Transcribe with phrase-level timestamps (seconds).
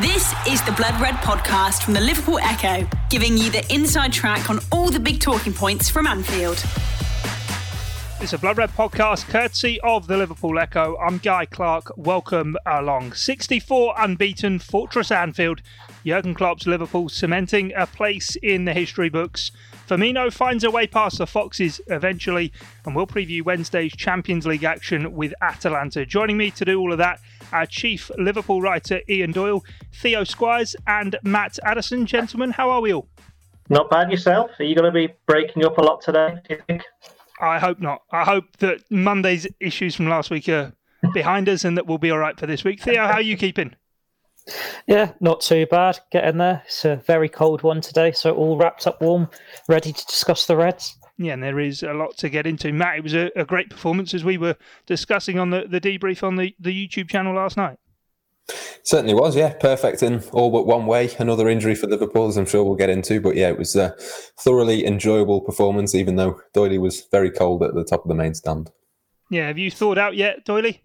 [0.00, 4.48] This is the Blood Red podcast from the Liverpool Echo, giving you the inside track
[4.48, 6.64] on all the big talking points from Anfield.
[8.18, 10.96] It's a Blood Red podcast courtesy of the Liverpool Echo.
[10.96, 11.92] I'm Guy Clark.
[11.98, 13.12] Welcome along.
[13.12, 15.60] 64 unbeaten Fortress Anfield.
[16.04, 19.52] Jurgen Klopp's Liverpool cementing a place in the history books.
[19.88, 22.52] Firmino finds a way past the Foxes eventually,
[22.84, 26.06] and we'll preview Wednesday's Champions League action with Atalanta.
[26.06, 27.20] Joining me to do all of that,
[27.52, 29.64] our chief Liverpool writer Ian Doyle,
[29.94, 32.06] Theo Squires, and Matt Addison.
[32.06, 33.08] Gentlemen, how are we all?
[33.68, 34.50] Not bad yourself.
[34.58, 36.84] Are you going to be breaking up a lot today, do you think?
[37.40, 38.02] I hope not.
[38.10, 40.72] I hope that Monday's issues from last week are
[41.12, 42.80] behind us and that we'll be all right for this week.
[42.80, 43.74] Theo, how are you keeping?
[44.86, 46.00] Yeah, not too bad.
[46.10, 46.62] Getting there.
[46.66, 49.28] It's a very cold one today, so all wrapped up warm,
[49.68, 50.96] ready to discuss the Reds.
[51.18, 52.72] Yeah, and there is a lot to get into.
[52.72, 54.56] Matt, it was a, a great performance as we were
[54.86, 57.78] discussing on the, the debrief on the, the YouTube channel last night.
[58.82, 59.52] Certainly was, yeah.
[59.52, 61.10] Perfect in all but one way.
[61.18, 63.20] Another injury for Liverpool, as I'm sure we'll get into.
[63.20, 63.94] But yeah, it was a
[64.40, 68.34] thoroughly enjoyable performance, even though Doyley was very cold at the top of the main
[68.34, 68.70] stand.
[69.30, 70.80] Yeah, have you thought out yet, Doyley?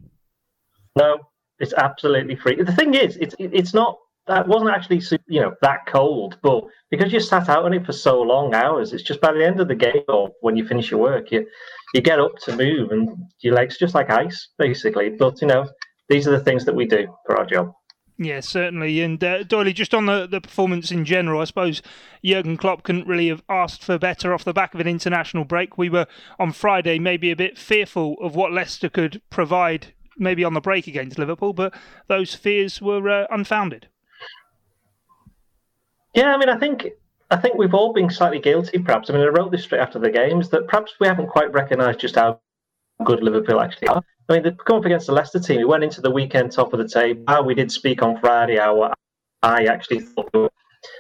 [0.96, 1.18] No,
[1.60, 2.62] it's absolutely free.
[2.62, 7.12] The thing is, it's it's not that wasn't actually you know that cold, but because
[7.12, 9.68] you sat out on it for so long hours, it's just by the end of
[9.68, 11.46] the game or when you finish your work, you
[11.94, 15.10] you get up to move and your legs just like ice basically.
[15.10, 15.68] But you know
[16.10, 17.74] these are the things that we do for our job.
[18.20, 19.02] Yeah, certainly.
[19.02, 21.84] And uh, just on the, the performance in general, I suppose
[22.26, 25.78] Jurgen Klopp couldn't really have asked for better off the back of an international break.
[25.78, 26.08] We were
[26.40, 30.88] on Friday maybe a bit fearful of what Leicester could provide, maybe on the break
[30.88, 31.74] against Liverpool, but
[32.08, 33.88] those fears were uh, unfounded.
[36.14, 36.88] Yeah, I mean, I think
[37.30, 39.10] I think we've all been slightly guilty, perhaps.
[39.10, 42.00] I mean, I wrote this straight after the games that perhaps we haven't quite recognised
[42.00, 42.40] just how
[43.04, 44.02] good Liverpool actually are.
[44.30, 45.58] I mean, they've come up against the Leicester team.
[45.58, 47.44] We went into the weekend top of the table.
[47.46, 48.94] We did speak on Friday how
[49.44, 50.50] I actually thought we were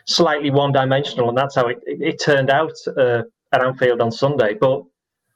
[0.05, 4.11] slightly one dimensional, and that's how it, it, it turned out uh, at Anfield on
[4.11, 4.53] Sunday.
[4.53, 4.83] But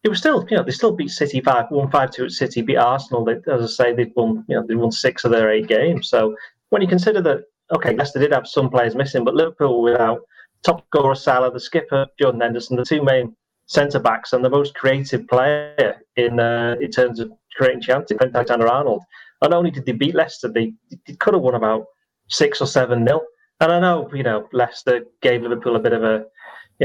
[0.03, 2.61] it was still, you know, they still beat City 5 1 5 2 at City,
[2.61, 3.23] beat Arsenal.
[3.23, 6.09] They, as I say, they've won, you know, they won six of their eight games.
[6.09, 6.35] So
[6.69, 10.21] when you consider that, okay, Leicester did have some players missing, but Liverpool without
[10.63, 13.35] top scorer Salah, the skipper Jordan Henderson, the two main
[13.67, 18.35] centre backs, and the most creative player in uh, in terms of creating chances, Trent
[18.35, 19.03] Alexander Arnold.
[19.41, 20.73] Not only did they beat Leicester, they,
[21.07, 21.85] they could have won about
[22.27, 23.21] six or seven nil.
[23.59, 26.25] And I know, you know, Leicester gave Liverpool a bit of a,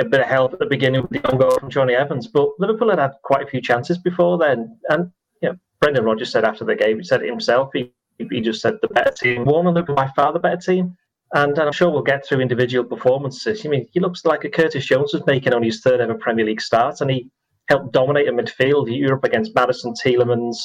[0.01, 2.49] a bit of help at the beginning with the own goal from Johnny Evans, but
[2.59, 4.79] Liverpool had had quite a few chances before then.
[4.89, 5.11] And
[5.43, 7.71] you know, Brendan Rodgers said after the game, he said it himself.
[7.73, 10.97] He he just said the better team won, and Liverpool by far the better team.
[11.35, 13.67] And, I'm sure we'll get through individual performances.
[13.67, 16.45] I mean, he looks like a Curtis Jones was making on his third ever Premier
[16.47, 17.31] League start, and he
[17.69, 20.57] helped dominate a midfield Europe against Maddison, Tielemans,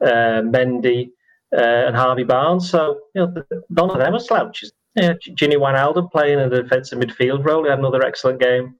[0.00, 1.10] uh, Mendy,
[1.54, 2.70] uh, and Harvey Barnes.
[2.70, 4.72] So you know, none of them are slouches.
[4.96, 7.64] Yeah, Gini Wijnaldum playing in defensive midfield role.
[7.64, 8.76] He had another excellent game.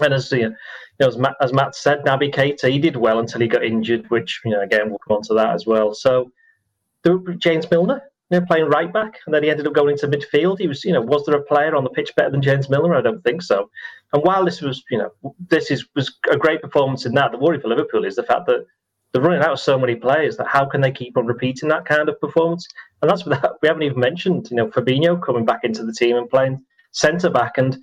[0.00, 0.54] And as you
[1.00, 4.08] know, as Matt, as Matt said, Naby Keita, he did well until he got injured,
[4.10, 5.94] which you know again we'll come on to that as well.
[5.94, 6.32] So
[7.38, 10.58] James Milner, you know, playing right back, and then he ended up going into midfield.
[10.58, 12.94] He was, you know, was there a player on the pitch better than James Milner?
[12.94, 13.70] I don't think so.
[14.12, 17.38] And while this was, you know, this is was a great performance in that, the
[17.38, 18.64] worry for Liverpool is the fact that
[19.12, 21.84] they're running out of so many players that how can they keep on repeating that
[21.84, 22.66] kind of performance?
[23.04, 26.16] And that's without, we haven't even mentioned, you know, Fabinho coming back into the team
[26.16, 27.74] and playing centre back, and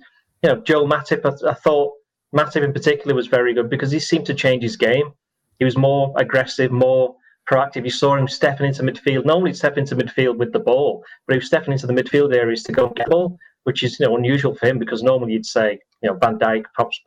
[0.42, 1.24] you know, Joe Matip.
[1.24, 1.92] I, I thought
[2.34, 5.12] Matip in particular was very good because he seemed to change his game.
[5.60, 7.14] He was more aggressive, more
[7.48, 7.84] proactive.
[7.84, 11.34] You saw him stepping into midfield, not only stepping into midfield with the ball, but
[11.34, 14.06] he was stepping into the midfield areas to go get the ball, which is you
[14.06, 17.00] know unusual for him because normally you'd say you know Van Dijk perhaps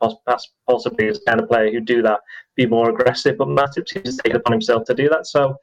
[0.66, 2.20] possibly is the kind of player who'd do that,
[2.54, 5.26] be more aggressive, but Matip seems to take it upon himself to do that.
[5.26, 5.58] So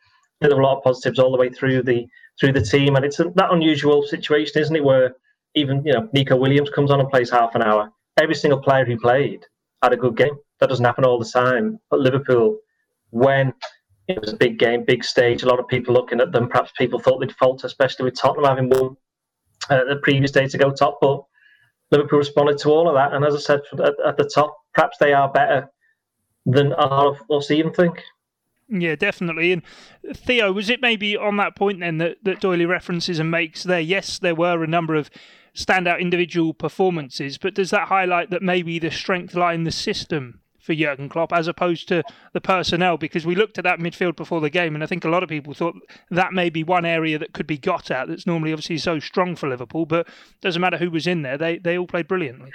[0.50, 2.08] there were a lot of positives all the way through the
[2.40, 5.16] through the team, and it's a, that unusual situation, isn't it, where
[5.56, 7.92] even you know Neco Williams comes on and plays half an hour.
[8.20, 9.46] Every single player who played
[9.82, 10.38] had a good game.
[10.59, 11.80] That doesn't happen all the time.
[11.90, 12.59] But Liverpool,
[13.09, 13.53] when
[14.08, 15.44] it was a big game, big stage.
[15.44, 16.50] A lot of people looking at them.
[16.50, 18.98] Perhaps people thought they'd falter, especially with Tottenham having won
[19.70, 20.97] uh, the previous day to go top.
[21.02, 21.23] But
[21.91, 23.14] Liverpool responded to all of that.
[23.14, 25.70] And as I said at, at the top, perhaps they are better
[26.46, 28.02] than a lot of us even think.
[28.81, 29.52] Yeah, definitely.
[29.52, 29.61] And
[30.16, 33.79] Theo, was it maybe on that point then that, that Doyley references and makes there?
[33.79, 35.11] Yes, there were a number of
[35.55, 40.40] standout individual performances, but does that highlight that maybe the strength lie in the system
[40.59, 44.40] for Jurgen Klopp as opposed to the personnel because we looked at that midfield before
[44.40, 45.76] the game and I think a lot of people thought
[46.09, 49.35] that may be one area that could be got at that's normally obviously so strong
[49.35, 50.08] for Liverpool but
[50.40, 52.49] doesn't matter who was in there they they all played brilliantly.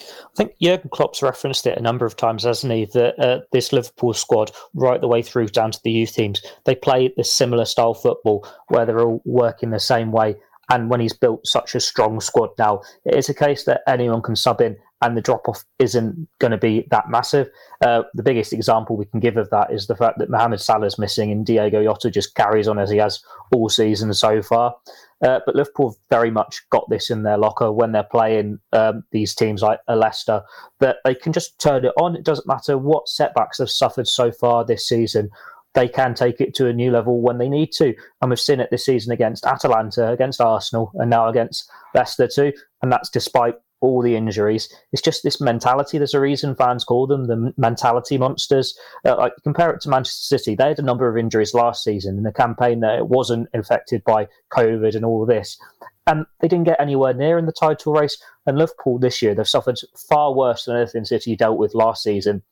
[0.00, 2.86] I think Jurgen Klopp's referenced it a number of times, hasn't he?
[2.86, 6.74] That uh, this Liverpool squad, right the way through down to the youth teams, they
[6.74, 10.36] play this similar style football where they're all working the same way
[10.70, 14.22] And when he's built such a strong squad now, it is a case that anyone
[14.22, 17.48] can sub in and the drop off isn't going to be that massive.
[17.80, 20.98] Uh, the biggest example we can give of that is the fact that Mohamed Salah's
[20.98, 24.76] missing and Diogo Jota just carries on as he has all season so far.
[25.22, 29.34] Uh, but Liverpool very much got this in their locker when they're playing um, these
[29.34, 30.42] teams like Leicester,
[30.80, 32.16] that they can just turn it on.
[32.16, 35.30] It doesn't matter what setbacks they've suffered so far this season
[35.74, 37.94] they can take it to a new level when they need to.
[38.20, 42.52] And we've seen it this season against Atalanta, against Arsenal, and now against Leicester too.
[42.82, 44.72] And that's despite all the injuries.
[44.92, 45.98] It's just this mentality.
[45.98, 48.78] There's a reason fans call them the mentality monsters.
[49.04, 52.18] Uh, like compare it to Manchester City, they had a number of injuries last season
[52.18, 55.58] in a campaign that it wasn't affected by COVID and all this,
[56.06, 58.16] and they didn't get anywhere near in the title race.
[58.46, 62.42] And Liverpool this year, they've suffered far worse than anything City dealt with last season,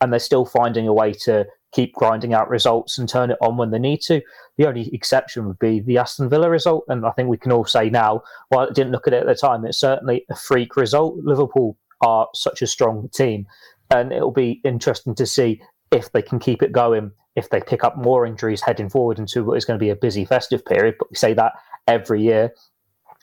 [0.00, 3.56] and they're still finding a way to keep grinding out results and turn it on
[3.56, 4.22] when they need to.
[4.56, 6.84] The only exception would be the Aston Villa result.
[6.88, 9.26] And I think we can all say now, while I didn't look at it at
[9.26, 11.16] the time, it's certainly a freak result.
[11.16, 13.46] Liverpool are such a strong team.
[13.90, 15.60] And it'll be interesting to see
[15.90, 19.44] if they can keep it going, if they pick up more injuries heading forward into
[19.44, 20.96] what is going to be a busy festive period.
[20.98, 21.52] But we say that
[21.86, 22.52] every year.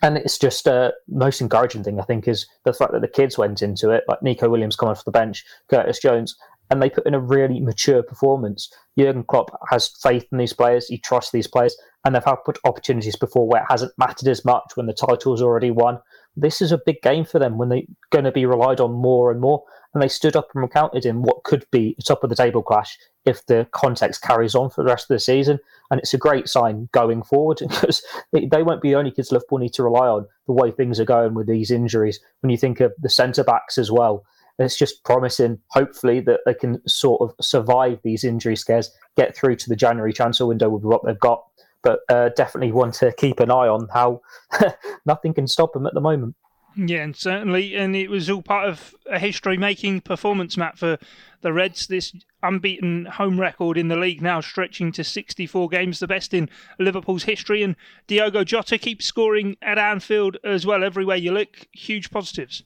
[0.04, 3.38] And it's just uh, most encouraging thing, I think, is the fact that the kids
[3.38, 6.36] went into it, like Neco Williams coming off the bench, Curtis Jones,
[6.72, 8.74] and they put in a really mature performance.
[8.98, 11.76] Jurgen Klopp has faith in these players, he trusts these players,
[12.06, 15.70] and they've had opportunities before where it hasn't mattered as much when the title's already
[15.70, 16.00] won.
[16.38, 19.32] This is a big game for them when they're going to be relied on more
[19.32, 19.64] and more.
[19.94, 22.64] And they stood up and recounted in what could be a top of the table
[22.64, 25.60] clash if the context carries on for the rest of the season.
[25.92, 28.02] And it's a great sign going forward because
[28.32, 31.06] they won't be the only kids Liverpool need to rely on the way things are
[31.06, 32.22] going with these injuries.
[32.40, 34.24] When you think of the centre backs as well,
[34.64, 39.56] it's just promising, hopefully, that they can sort of survive these injury scares, get through
[39.58, 41.44] to the January transfer window with what they've got.
[41.84, 44.22] But uh, definitely want to keep an eye on how
[45.06, 46.36] nothing can stop them at the moment.
[46.76, 50.98] Yeah, and certainly, and it was all part of a history-making performance, Matt, for
[51.42, 51.88] the Reds.
[51.88, 56.50] This unbeaten home record in the league now stretching to 64 games, the best in
[56.80, 57.62] Liverpool's history.
[57.62, 57.76] And
[58.08, 60.84] Diogo Jota keeps scoring at Anfield as well.
[60.84, 62.64] Everywhere you look, huge positives.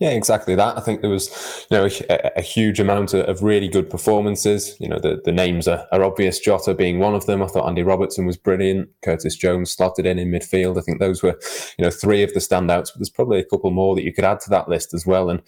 [0.00, 0.76] Yeah, exactly that.
[0.76, 4.76] I think there was, you know, a, a huge amount of, of, really good performances.
[4.80, 6.40] You know, the, the names are, are obvious.
[6.40, 7.40] Jota being one of them.
[7.40, 8.88] I thought Andy Robertson was brilliant.
[9.04, 10.78] Curtis Jones slotted in in midfield.
[10.78, 11.38] I think those were,
[11.78, 12.86] you know, three of the standouts.
[12.86, 15.30] But there's probably a couple more that you could add to that list as well.
[15.30, 15.40] And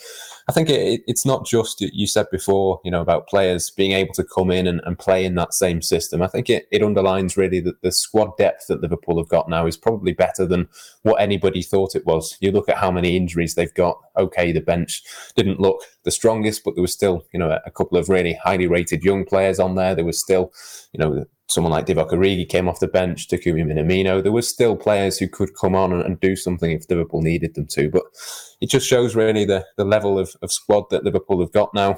[0.48, 4.14] I think it, it's not just you said before, you know, about players being able
[4.14, 6.22] to come in and, and play in that same system.
[6.22, 9.66] I think it, it underlines really that the squad depth that Liverpool have got now
[9.66, 10.68] is probably better than
[11.02, 12.36] what anybody thought it was.
[12.40, 13.98] You look at how many injuries they've got.
[14.16, 15.02] Okay, the bench
[15.34, 18.66] didn't look the strongest, but there was still, you know, a couple of really highly
[18.66, 19.94] rated young players on there.
[19.94, 20.52] There was still,
[20.92, 24.22] you know, someone like Divock Origi came off the bench, Takumi Minamino.
[24.22, 27.54] There was still players who could come on and, and, do something if Liverpool needed
[27.54, 27.88] them to.
[27.88, 28.02] But
[28.60, 31.96] it just shows really the, the level of, of squad that Liverpool have got now.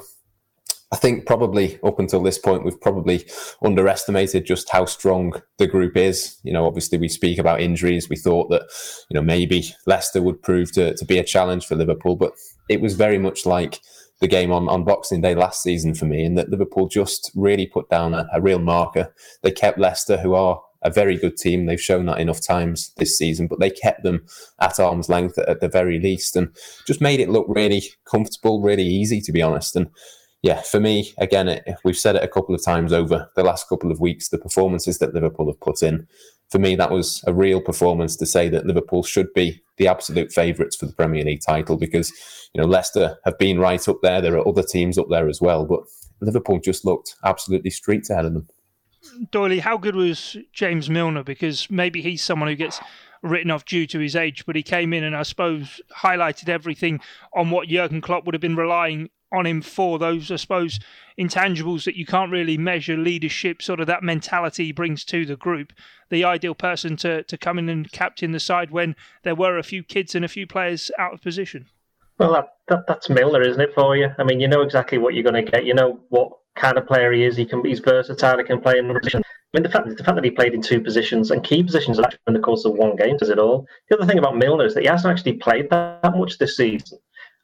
[0.91, 3.25] I think probably up until this point, we've probably
[3.63, 6.39] underestimated just how strong the group is.
[6.43, 8.09] You know, obviously we speak about injuries.
[8.09, 8.63] We thought that,
[9.09, 12.33] you know, maybe Leicester would prove to, to be a challenge for Liverpool, but
[12.69, 13.79] it was very much like
[14.19, 17.67] the game on, on Boxing Day last season for me, in that Liverpool just really
[17.67, 19.13] put down a, a real marker.
[19.43, 21.65] They kept Leicester, who are a very good team.
[21.65, 24.25] They've shown that enough times this season, but they kept them
[24.59, 26.49] at arm's length at, at the very least and
[26.87, 29.75] just made it look really comfortable, really easy, to be honest.
[29.75, 29.89] And
[30.41, 33.91] yeah, for me, again, we've said it a couple of times over the last couple
[33.91, 36.07] of weeks, the performances that Liverpool have put in.
[36.49, 40.31] For me, that was a real performance to say that Liverpool should be the absolute
[40.31, 42.11] favourites for the Premier League title because,
[42.53, 44.21] you know, Leicester have been right up there.
[44.21, 45.81] There are other teams up there as well, but
[46.21, 48.47] Liverpool just looked absolutely streets ahead of them.
[49.31, 51.23] Doyley, how good was James Milner?
[51.23, 52.79] Because maybe he's someone who gets
[53.21, 57.01] written off due to his age, but he came in and I suppose highlighted everything
[57.33, 60.79] on what Jurgen Klopp would have been relying on him for those, I suppose,
[61.19, 65.35] intangibles that you can't really measure leadership, sort of that mentality he brings to the
[65.35, 65.73] group.
[66.09, 69.63] The ideal person to, to come in and captain the side when there were a
[69.63, 71.67] few kids and a few players out of position.
[72.17, 74.09] Well, that, that that's Milner, isn't it, for you?
[74.17, 75.65] I mean, you know exactly what you're going to get.
[75.65, 77.37] You know what kind of player he is.
[77.37, 78.37] He can he's versatile.
[78.37, 79.21] He can play in position.
[79.25, 81.99] I mean, the fact the fact that he played in two positions and key positions
[82.27, 83.65] in the course of one game does it all.
[83.89, 86.99] The other thing about Milner is that he hasn't actually played that much this season.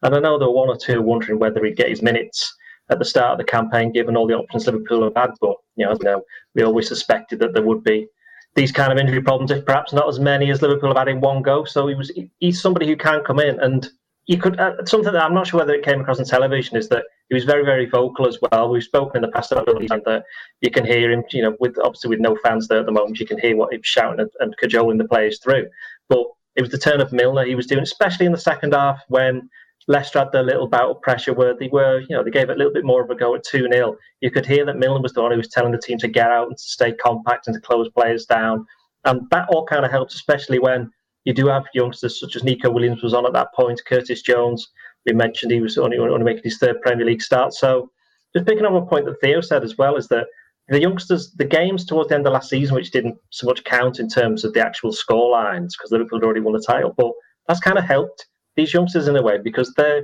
[0.05, 2.55] And I know there were one or two wondering whether he'd get his minutes
[2.89, 5.31] at the start of the campaign, given all the options Liverpool have had.
[5.41, 6.21] But you know, you know,
[6.53, 8.07] we always suspected that there would be
[8.53, 11.21] these kind of injury problems, if perhaps not as many as Liverpool have had in
[11.21, 11.65] one go.
[11.65, 13.89] So he was he's somebody who can come in and
[14.27, 16.87] you could uh, something that I'm not sure whether it came across on television is
[16.89, 18.69] that he was very very vocal as well.
[18.69, 20.23] We've spoken in the past about that
[20.61, 23.19] you can hear him, you know, with obviously with no fans there at the moment,
[23.19, 25.67] you can hear what he's shouting and, and cajoling the players through.
[26.09, 29.01] But it was the turn of Milner he was doing, especially in the second half
[29.07, 29.49] when
[29.87, 32.55] Leicester had their little bout of pressure where they were, you know, they gave it
[32.55, 33.95] a little bit more of a go at 2 0.
[34.21, 36.31] You could hear that Milner was the one who was telling the team to get
[36.31, 38.65] out and to stay compact and to close players down.
[39.05, 40.89] And that all kind of helps, especially when
[41.25, 44.67] you do have youngsters such as Neco Williams was on at that point, Curtis Jones.
[45.05, 47.53] We mentioned he was only, only making his third Premier League start.
[47.53, 47.91] So
[48.35, 50.25] just picking up a point that Theo said as well is that
[50.67, 53.99] the youngsters, the games towards the end of last season, which didn't so much count
[53.99, 57.11] in terms of the actual score lines because Liverpool had already won the title, but
[57.47, 58.25] that's kind of helped
[58.55, 60.01] these youngsters in a way because they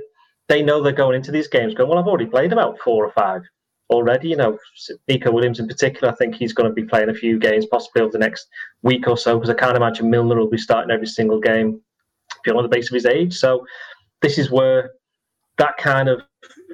[0.48, 3.12] they know they're going into these games going, well, I've already played about four or
[3.12, 3.42] five
[3.90, 4.28] already.
[4.28, 4.58] You know,
[5.08, 8.02] Neco Williams in particular, I think he's going to be playing a few games possibly
[8.02, 8.46] over the next
[8.82, 11.80] week or so because I can't imagine Milner will be starting every single game
[12.48, 13.34] on the base of his age.
[13.34, 13.64] So
[14.20, 14.92] this is where
[15.58, 16.22] that kind of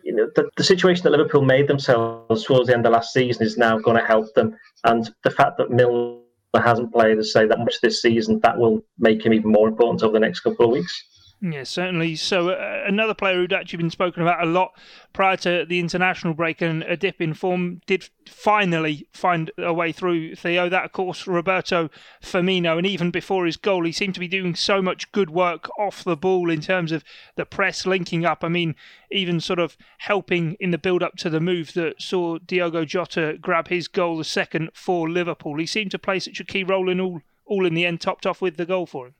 [0.04, 3.44] you know the, the situation that Liverpool made themselves towards the end of last season
[3.44, 6.20] is now going to help them, and the fact that Milner
[6.56, 10.02] hasn't played, as say, that much this season, that will make him even more important
[10.02, 11.04] over the next couple of weeks.
[11.40, 12.16] Yeah, certainly.
[12.16, 14.72] So uh, another player who'd actually been spoken about a lot
[15.12, 19.92] prior to the international break and a dip in form did finally find a way
[19.92, 20.68] through Theo.
[20.68, 21.90] That, of course, Roberto
[22.20, 22.76] Firmino.
[22.76, 26.02] And even before his goal, he seemed to be doing so much good work off
[26.02, 27.04] the ball in terms of
[27.36, 28.42] the press linking up.
[28.42, 28.74] I mean,
[29.12, 33.38] even sort of helping in the build up to the move that saw Diogo Jota
[33.40, 35.56] grab his goal, the second for Liverpool.
[35.58, 38.26] He seemed to play such a key role in all, all in the end, topped
[38.26, 39.14] off with the goal for him.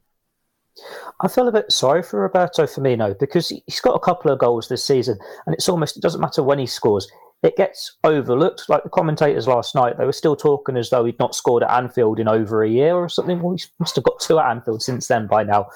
[1.20, 4.68] I feel a bit sorry for Roberto Firmino because he's got a couple of goals
[4.68, 7.10] this season, and it's almost it doesn't matter when he scores.
[7.42, 8.68] It gets overlooked.
[8.68, 11.70] Like the commentators last night, they were still talking as though he'd not scored at
[11.70, 13.40] Anfield in over a year or something.
[13.40, 15.66] Well, he must have got two at Anfield since then by now,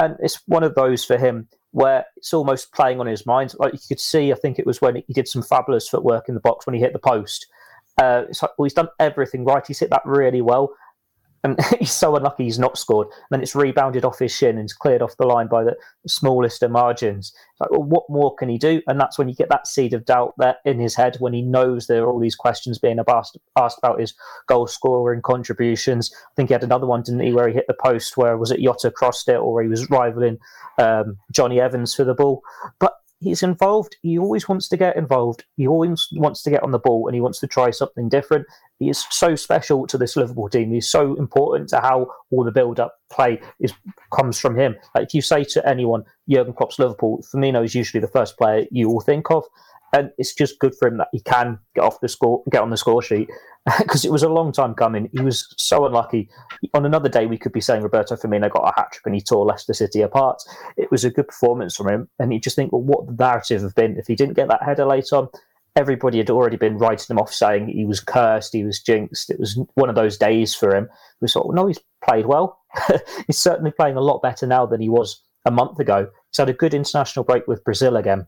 [0.00, 3.54] and it's one of those for him where it's almost playing on his mind.
[3.58, 6.34] Like you could see, I think it was when he did some fabulous footwork in
[6.34, 7.46] the box when he hit the post.
[8.00, 9.66] Uh, it's like, well, he's done everything right.
[9.66, 10.74] He's hit that really well
[11.44, 13.08] and he's so unlucky he's not scored.
[13.08, 15.76] And then it's rebounded off his shin and it's cleared off the line by the
[16.06, 17.32] smallest of margins.
[17.60, 18.82] Like, well, what more can he do?
[18.86, 21.42] And that's when you get that seed of doubt there in his head when he
[21.42, 24.14] knows there are all these questions being asked, asked about his
[24.48, 26.14] goal scoring contributions.
[26.14, 28.50] I think he had another one, didn't he, where he hit the post where was
[28.50, 30.38] it Jota crossed it or he was rivaling
[30.78, 32.42] um, Jonny Evans for the ball.
[32.78, 33.96] But he's involved.
[34.02, 35.44] He always wants to get involved.
[35.56, 38.46] He always wants to get on the ball and he wants to try something different.
[38.78, 40.72] He is so special to this Liverpool team.
[40.72, 43.72] He's so important to how all the build-up play is
[44.12, 44.76] comes from him.
[44.94, 48.66] Like if you say to anyone, Jurgen Klopp's Liverpool, Firmino is usually the first player
[48.70, 49.44] you will think of,
[49.92, 52.70] and it's just good for him that he can get off the score, get on
[52.70, 53.28] the score sheet,
[53.78, 55.08] because it was a long time coming.
[55.12, 56.28] He was so unlucky.
[56.74, 59.20] On another day, we could be saying Roberto Firmino got a hat trick and he
[59.20, 60.42] tore Leicester City apart.
[60.76, 63.62] It was a good performance from him, and you just think, well, what the narrative
[63.62, 65.28] have been if he didn't get that header late on?
[65.76, 69.30] everybody had already been writing him off, saying he was cursed, he was jinxed.
[69.30, 70.88] It was one of those days for him.
[71.20, 72.60] We thought, well, no, he's played well.
[73.26, 76.08] he's certainly playing a lot better now than he was a month ago.
[76.30, 78.26] He's had a good international break with Brazil again.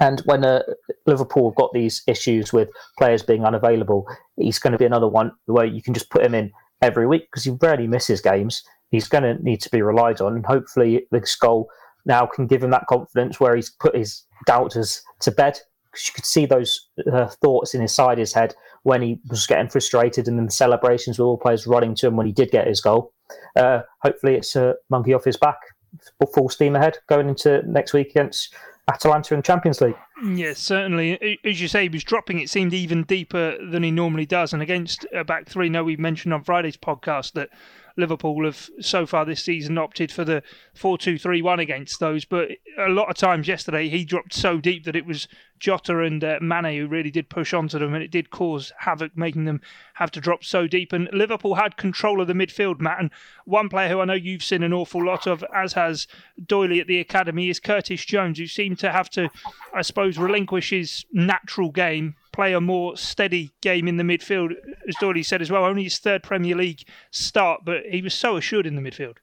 [0.00, 0.62] And when uh,
[1.06, 2.68] Liverpool have got these issues with
[2.98, 4.06] players being unavailable,
[4.36, 7.28] he's going to be another one where you can just put him in every week
[7.30, 8.62] because he rarely misses games.
[8.90, 10.34] He's going to need to be relied on.
[10.36, 11.68] And hopefully, this goal
[12.04, 15.58] now can give him that confidence where he's put his doubters to bed
[15.92, 19.46] because you could see those uh, thoughts in his side his head when he was
[19.46, 22.50] getting frustrated and then the celebrations with all players running to him when he did
[22.50, 23.12] get his goal.
[23.56, 25.58] Uh, hopefully, it's a monkey off his back,
[26.34, 28.54] full steam ahead going into next week against
[28.88, 29.96] Atalanta in Champions League.
[30.24, 31.38] Yes, certainly.
[31.44, 32.40] As you say, he was dropping.
[32.40, 34.52] It seemed even deeper than he normally does.
[34.52, 37.50] And against a back three, no, we mentioned on Friday's podcast that
[37.96, 40.42] Liverpool have so far this season opted for the
[40.74, 42.24] 4 2 3 1 against those.
[42.24, 46.24] But a lot of times yesterday, he dropped so deep that it was Jota and
[46.24, 49.60] uh, Mane who really did push onto them, and it did cause havoc, making them
[49.94, 50.92] have to drop so deep.
[50.92, 52.98] And Liverpool had control of the midfield, Matt.
[52.98, 53.10] And
[53.44, 56.08] one player who I know you've seen an awful lot of, as has
[56.44, 59.30] Doyley at the academy, is Curtis Jones, who seemed to have to,
[59.72, 64.54] I suppose, relinquish his natural game play a more steady game in the midfield,
[64.88, 65.64] as Doyley said as well.
[65.64, 69.16] Only his third Premier League start, but he was so assured in the midfield.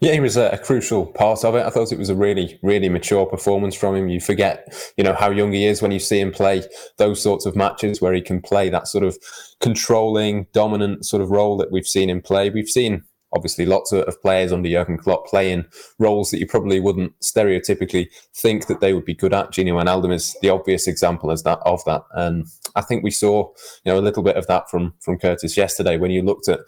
[0.00, 1.64] Yeah, he was a, a, crucial part of it.
[1.64, 4.08] I thought it was a really, really mature performance from him.
[4.08, 4.66] You forget,
[4.96, 6.62] you know, how young he is when you see him play
[6.96, 9.16] those sorts of matches where he can play that sort of
[9.60, 12.48] controlling, dominant sort of role that we've seen him play.
[12.48, 13.04] We've seen
[13.34, 15.64] obviously lots of, players under Jurgen Klopp playing
[15.98, 19.50] roles that you probably wouldn't stereotypically think that they would be good at.
[19.50, 22.46] Gini Wijnaldum is the obvious example as that of that, and
[22.76, 23.48] I think we saw
[23.84, 26.60] you know a little bit of that from from Curtis yesterday when you looked at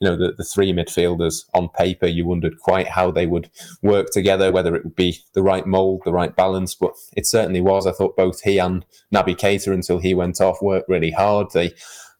[0.00, 2.06] you know the, the three midfielders on paper.
[2.06, 3.50] You wondered quite how they would
[3.82, 7.60] work together, whether it would be the right mould, the right balance, but it certainly
[7.60, 7.86] was.
[7.86, 11.48] I thought both he and Naby Keita until he went off worked really hard.
[11.52, 11.72] They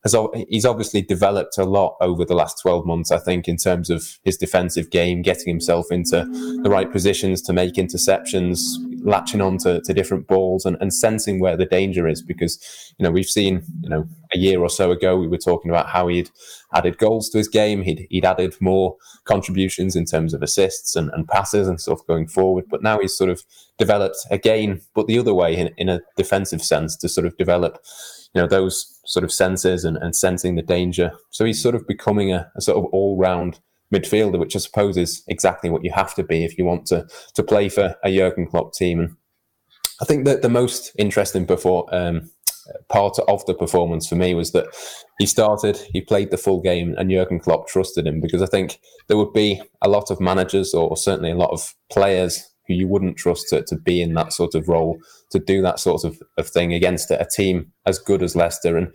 [0.02, 0.16] has
[0.48, 4.18] he's obviously developed a lot over the last 12 months, I think, in terms of
[4.24, 6.24] his defensive game, getting himself into
[6.62, 8.60] the right positions to make interceptions,
[9.04, 12.20] latching on to, to different balls and, and sensing where the danger is.
[12.20, 12.58] Because,
[12.98, 14.04] you know, we've seen, you know,
[14.34, 16.30] a year or so ago, we were talking about how he'd
[16.74, 17.82] added goals to his game.
[17.82, 22.26] He'd, he'd added more contributions in terms of assists and, and passes and stuff going
[22.26, 22.64] forward.
[22.68, 23.44] But now he's sort of
[23.78, 27.78] developed again, but the other way in, in a defensive sense to sort of develop
[28.34, 31.12] you know those sort of senses and, and sensing the danger.
[31.30, 33.60] So he's sort of becoming a, a sort of all round
[33.92, 37.06] midfielder, which I suppose is exactly what you have to be if you want to
[37.34, 39.00] to play for a Jurgen Klopp team.
[39.00, 39.16] And
[40.00, 42.30] I think that the most interesting before um,
[42.88, 44.66] part of the performance for me was that
[45.18, 48.80] he started, he played the full game, and Jurgen Klopp trusted him because I think
[49.08, 52.88] there would be a lot of managers or certainly a lot of players who you
[52.88, 54.98] wouldn't trust to, to be in that sort of role,
[55.30, 58.76] to do that sort of, of thing against a team as good as Leicester.
[58.76, 58.94] And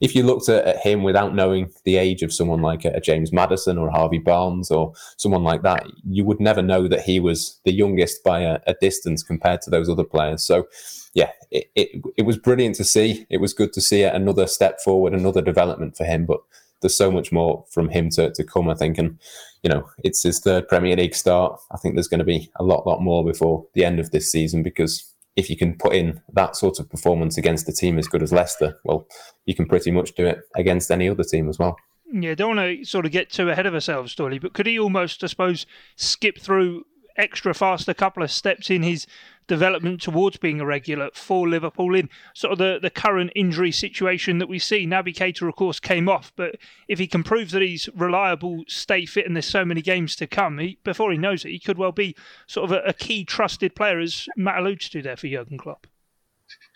[0.00, 3.00] if you looked at, at him without knowing the age of someone like a, a,
[3.00, 7.20] James Maddison or Harvey Barnes or someone like that, you would never know that he
[7.20, 10.42] was the youngest by a, a distance compared to those other players.
[10.42, 10.66] So,
[11.14, 13.26] yeah, it, it, it was brilliant to see.
[13.28, 16.24] It was good to see another step forward, another development for him.
[16.24, 16.40] But
[16.80, 18.96] there's so much more from him to, to come, I think.
[18.96, 19.18] And,
[19.62, 21.60] you know, it's his third Premier League start.
[21.70, 24.30] I think there's going to be a lot, lot more before the end of this
[24.30, 28.08] season because if you can put in that sort of performance against a team as
[28.08, 29.06] good as Leicester, well,
[29.46, 31.76] you can pretty much do it against any other team as well.
[32.12, 34.78] Yeah, don't want to sort of get too ahead of ourselves, Doyley, but could he
[34.78, 35.64] almost, I suppose,
[35.96, 36.84] skip through
[37.16, 39.06] extra fast a couple of steps in his
[39.50, 44.38] development towards being a regular for Liverpool in sort of the, the current injury situation
[44.38, 44.86] that we see.
[44.86, 46.54] Naby Keita, of course, came off, but
[46.86, 50.28] if he can prove that he's reliable, stay fit, and there's so many games to
[50.28, 52.14] come, he, before he knows it, he could well be
[52.46, 55.88] sort of a, a key trusted player, as Matt alludes to there for Jurgen Klopp.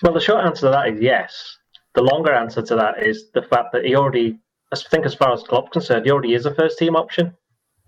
[0.02, 1.58] Well, the short answer to that is yes.
[1.94, 4.36] The longer answer to that is the fact that he already,
[4.72, 7.36] I think, as far as Klopp's concerned, he already is a first team option.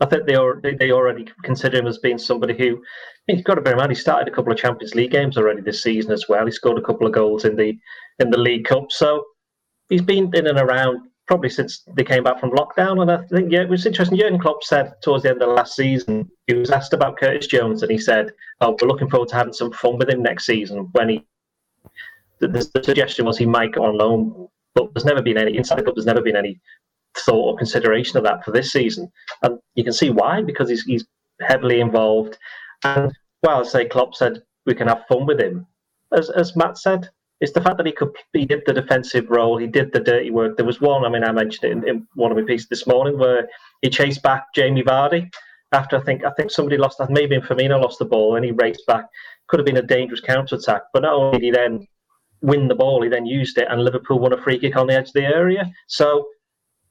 [0.00, 2.82] I think they already, they already consider him as being somebody who
[3.26, 5.62] he's got to bear in mind he started a couple of Champions League games already
[5.62, 6.44] this season as well.
[6.44, 7.76] He scored a couple of goals in the
[8.18, 9.24] in the League Cup, so
[9.88, 13.00] he's been in and around probably since they came back from lockdown.
[13.02, 14.18] And I think yeah, it was interesting.
[14.18, 17.82] Jurgen Klopp said towards the end of last season he was asked about Curtis Jones,
[17.82, 20.88] and he said, "Oh, we're looking forward to having some fun with him next season."
[20.92, 21.26] When he
[22.38, 25.78] the, the suggestion was he might go on loan, but there's never been any inside
[25.78, 25.96] the club.
[25.96, 26.60] There's never been any
[27.18, 29.10] thought or consideration of that for this season.
[29.42, 31.06] And you can see why, because he's, he's
[31.40, 32.38] heavily involved.
[32.84, 35.66] And well, I say Klopp said we can have fun with him.
[36.12, 37.08] As, as Matt said,
[37.40, 40.30] it's the fact that he could he did the defensive role, he did the dirty
[40.30, 40.56] work.
[40.56, 42.86] There was one, I mean, I mentioned it in, in one of my pieces this
[42.86, 43.48] morning, where
[43.82, 45.30] he chased back Jamie Vardy
[45.72, 48.52] after I think I think somebody lost that, maybe Firmino lost the ball, and he
[48.52, 49.06] raced back.
[49.48, 51.86] Could have been a dangerous counter attack, but not only did he then
[52.42, 54.94] win the ball, he then used it, and Liverpool won a free kick on the
[54.94, 55.70] edge of the area.
[55.86, 56.26] So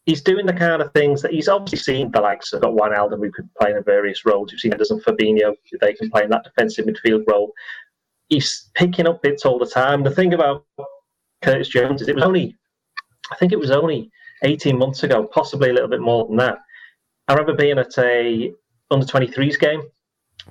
[0.05, 3.19] he's doing the kind of things that he's obviously seen the likes of got Wijnaldum
[3.19, 4.51] who could play in various roles.
[4.51, 7.53] You've seen Henderson Fabinho, they can play in that defensive midfield role.
[8.29, 10.03] He's picking up bits all the time.
[10.03, 10.65] The thing about
[11.41, 12.55] Curtis Jones is it was only,
[13.31, 14.11] I think it was only
[14.43, 16.57] 18 months ago, possibly a little bit more than that.
[17.27, 18.51] I remember being at a
[18.91, 19.81] under 23s game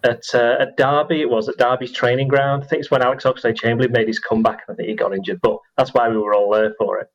[0.02, 1.20] at uh, at Derby.
[1.20, 2.64] It was at Derby's training ground.
[2.64, 4.62] I think it's when Alex Oxlade-Chamberlain made his comeback.
[4.66, 7.08] And I think he got injured, but that's why we were all there for it.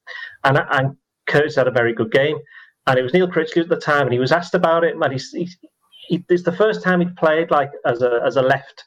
[0.45, 0.95] And and
[1.29, 2.37] Curtis had a very good game.
[2.87, 4.95] And it was Neil Critchley at the time, and he was asked about it.
[4.95, 5.57] and he's, he's,
[6.07, 8.85] he, it's the first time he'd played like as a as a left,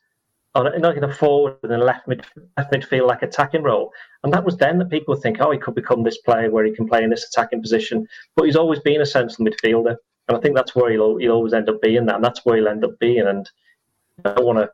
[0.55, 2.25] on not in a forward and a left mid
[2.57, 3.93] left midfield like attacking role.
[4.25, 6.65] And that was then that people would think, oh, he could become this player where
[6.65, 8.07] he can play in this attacking position.
[8.35, 9.97] But he's always been a central midfielder,
[10.29, 12.57] and I think that's where he'll he'll always end up being that, and that's where
[12.57, 13.27] he'll end up being.
[13.27, 13.49] And
[14.25, 14.71] I don't want to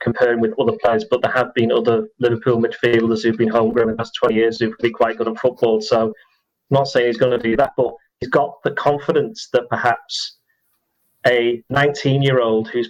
[0.00, 3.90] compare him with other players, but there have been other Liverpool midfielders who've been homegrown
[3.90, 5.80] in the past 20 years who've been quite good at football.
[5.80, 6.12] So
[6.72, 10.38] not saying he's going to do that, but he's got the confidence that perhaps
[11.26, 12.88] a 19 year old who's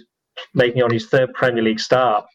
[0.53, 2.25] making on his third Premier League start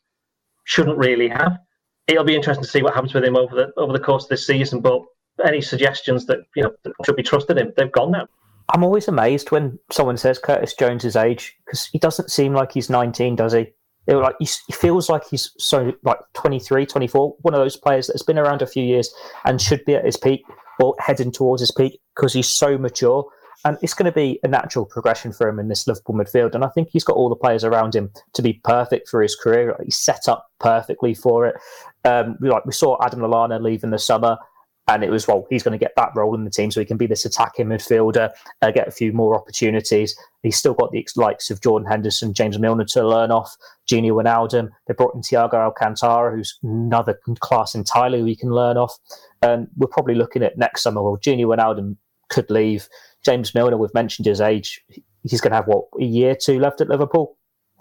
[0.65, 1.59] shouldn't really have.
[2.07, 4.31] It'll be interesting to see what happens with him over the over the course of
[4.31, 4.81] this season.
[4.81, 5.03] But
[5.45, 8.29] any suggestions that you know that should be trusted him, they've gone now.
[8.71, 12.91] I'm always amazed when someone says Curtis Jones's age because he doesn't seem like he's
[12.91, 13.73] 19, does he?
[14.07, 18.23] It, like he, feels like he's so like 23, 24, one of those players that's
[18.23, 19.13] been around a few years
[19.45, 20.45] and should be at his peak
[20.81, 23.29] or heading towards his peak because he's so mature.
[23.65, 26.55] And it's going to be a natural progression for him in this Liverpool midfield.
[26.55, 29.35] And I think he's got all the players around him to be perfect for his
[29.35, 29.77] career.
[29.85, 31.57] He's set up perfectly for it.
[32.05, 34.39] Um, we, like we saw Adam Lallana leave in the summer
[34.89, 36.87] and it was well he's going to get that role in the team so he
[36.87, 38.31] can be this attacking midfielder
[38.63, 40.19] uh, get a few more opportunities.
[40.43, 43.57] He's still got the likes of Jordan Henderson James Milner to learn off
[43.91, 44.71] Gini Wijnaldum.
[44.87, 48.97] They brought in Thiago Alcantara who's another class entirely we can learn off.
[49.43, 51.97] And we're probably looking at next summer well Gini Wijnaldum
[52.29, 52.89] could leave.
[53.25, 54.83] James Milner we've mentioned his age.
[55.23, 57.37] He's going to have what a year two left at Liverpool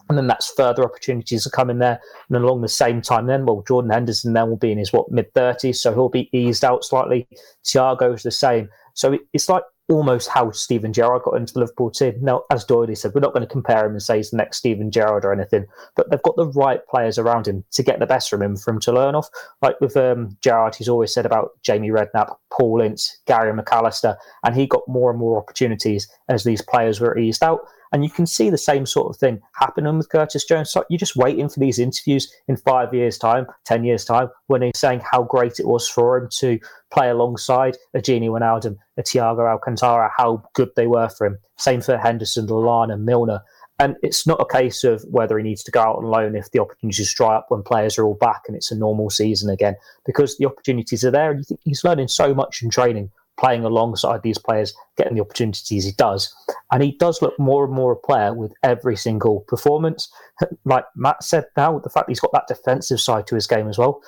[0.09, 1.99] and then that's further opportunities come in there.
[2.29, 5.11] And along the same time, then, well, Jordan Henderson then will be in his what
[5.11, 7.27] mid 30s, so he'll be eased out slightly.
[7.63, 8.69] Thiago's the same.
[8.93, 12.15] So it's like almost how Steven Gerrard got into the Liverpool team.
[12.21, 14.57] Now, as Doyley said, we're not going to compare him and say he's the next
[14.57, 15.65] Steven Gerrard or anything,
[15.95, 18.71] but they've got the right players around him to get the best from him for
[18.71, 19.29] him to learn off.
[19.61, 24.55] Like with um, Gerrard, he's always said about Jamie Redknapp, Paul Ince, Gary McAllister, and
[24.55, 27.61] he got more and more opportunities as these players were eased out.
[27.91, 30.71] And you can see the same sort of thing happening with Curtis Jones.
[30.71, 34.61] So you're just waiting for these interviews in five years' time, 10 years' time, when
[34.61, 36.59] he's saying how great it was for him to
[36.91, 41.37] play alongside a Gini Wijnaldum, a Thiago Alcantara, how good they were for him.
[41.57, 43.41] Same for Henderson, Lallana, Milner.
[43.79, 46.49] And it's not a case of whether he needs to go out on loan if
[46.49, 49.75] the opportunities dry up when players are all back and it's a normal season again,
[50.03, 51.29] because the opportunities are there.
[51.29, 55.21] And you think he's learning so much in training playing alongside these players, getting the
[55.21, 56.33] opportunities he does.
[56.71, 60.09] And he does look more and more a player with every single performance.
[60.65, 63.77] Like Matt said now, the fact he's got that defensive side to his game as
[63.79, 64.01] well.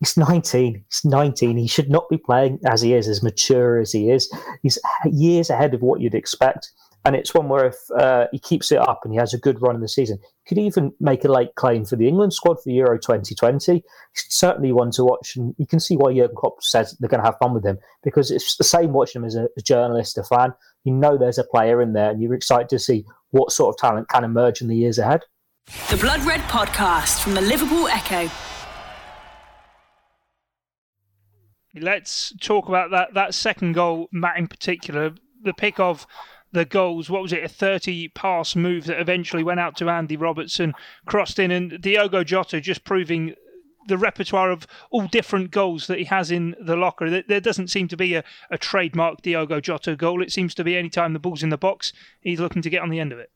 [0.00, 0.84] He's 19.
[0.90, 1.56] He's 19.
[1.56, 4.30] He should not be playing as he is, as mature as he is.
[4.62, 6.70] He's years ahead of what you'd expect.
[7.04, 9.62] And it's one where if uh, he keeps it up and he has a good
[9.62, 12.62] run in the season, he could even make a late claim for the England squad
[12.62, 13.72] for Euro 2020.
[13.72, 13.82] He's
[14.28, 17.26] certainly one to watch, and you can see why Jurgen Klopp says they're going to
[17.26, 20.24] have fun with him because it's the same watching him as a, a journalist, a
[20.24, 20.52] fan.
[20.84, 23.78] You know there's a player in there, and you're excited to see what sort of
[23.78, 25.22] talent can emerge in the years ahead.
[25.88, 28.30] The Blood Red Podcast from the Liverpool Echo.
[31.74, 35.14] Let's talk about that that second goal, Matt, in particular.
[35.42, 36.06] The pick of
[36.52, 37.08] the goals.
[37.08, 37.44] What was it?
[37.44, 40.74] A 30 pass move that eventually went out to Andy Robertson,
[41.06, 43.34] crossed in, and Diogo Jota just proving
[43.86, 47.22] the repertoire of all different goals that he has in the locker.
[47.26, 50.22] There doesn't seem to be a, a trademark Diogo Jota goal.
[50.22, 52.82] It seems to be any time the ball's in the box, he's looking to get
[52.82, 53.30] on the end of it.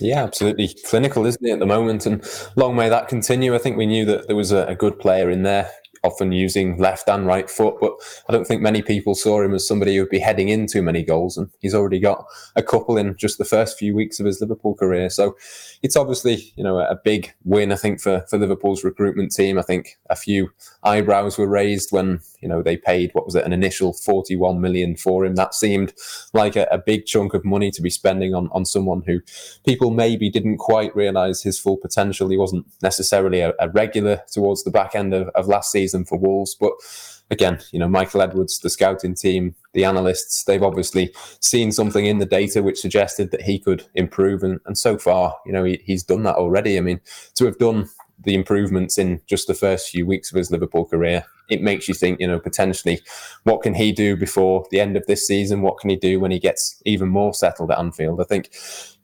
[0.00, 2.06] Yeah, absolutely clinical, isn't it, at the moment?
[2.06, 2.24] And
[2.56, 3.54] long may that continue.
[3.54, 5.70] I think we knew that there was a, a good player in there
[6.04, 7.76] often using left and right foot.
[7.80, 7.92] But
[8.28, 10.82] I don't think many people saw him as somebody who would be heading in too
[10.82, 11.36] many goals.
[11.36, 12.24] And he's already got
[12.56, 15.10] a couple in just the first few weeks of his Liverpool career.
[15.10, 15.36] So
[15.82, 19.58] it's obviously, you know, a big win, I think, for, for Liverpool's recruitment team.
[19.58, 20.50] I think a few
[20.82, 24.96] eyebrows were raised when, you know, they paid, what was it, an initial 41 million
[24.96, 25.36] for him.
[25.36, 25.92] That seemed
[26.32, 29.20] like a, a big chunk of money to be spending on, on someone who
[29.64, 32.28] people maybe didn't quite realize his full potential.
[32.28, 36.04] He wasn't necessarily a, a regular towards the back end of, of last season season
[36.04, 36.56] for Wolves.
[36.58, 36.72] But
[37.30, 42.18] again, you know, Michael Edwards, the scouting team, the analysts, they've obviously seen something in
[42.18, 44.42] the data which suggested that he could improve.
[44.42, 46.78] And, and so far, you know, he, he's done that already.
[46.78, 47.00] I mean,
[47.36, 47.88] to have done
[48.24, 51.94] the improvements in just the first few weeks of his Liverpool career, it makes you
[51.94, 53.00] think, you know, potentially
[53.44, 55.62] what can he do before the end of this season?
[55.62, 58.20] What can he do when he gets even more settled at Anfield?
[58.20, 58.50] I think,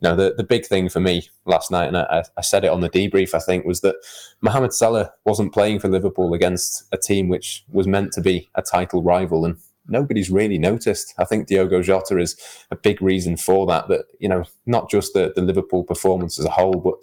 [0.01, 2.71] you know, the, the big thing for me last night, and I, I said it
[2.71, 3.97] on the debrief, I think, was that
[4.41, 8.63] Mohamed Salah wasn't playing for Liverpool against a team which was meant to be a
[8.63, 9.45] title rival.
[9.45, 9.57] And
[9.89, 11.15] nobody's really noticed.
[11.19, 12.37] I think Diogo Jota is
[12.71, 13.89] a big reason for that.
[13.89, 16.95] That you know, not just the, the Liverpool performance as a whole, but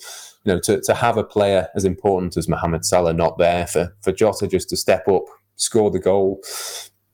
[0.43, 3.95] you know, to, to have a player as important as Mohamed Salah not there for
[4.02, 5.24] for Jota just to step up,
[5.56, 6.41] score the goal,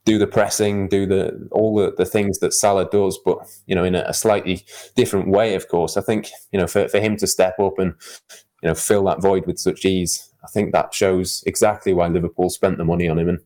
[0.05, 3.83] do the pressing, do the all the, the things that Salah does, but you know,
[3.83, 5.55] in a, a slightly different way.
[5.55, 7.93] Of course, I think you know for for him to step up and
[8.61, 10.27] you know fill that void with such ease.
[10.43, 13.29] I think that shows exactly why Liverpool spent the money on him.
[13.29, 13.39] And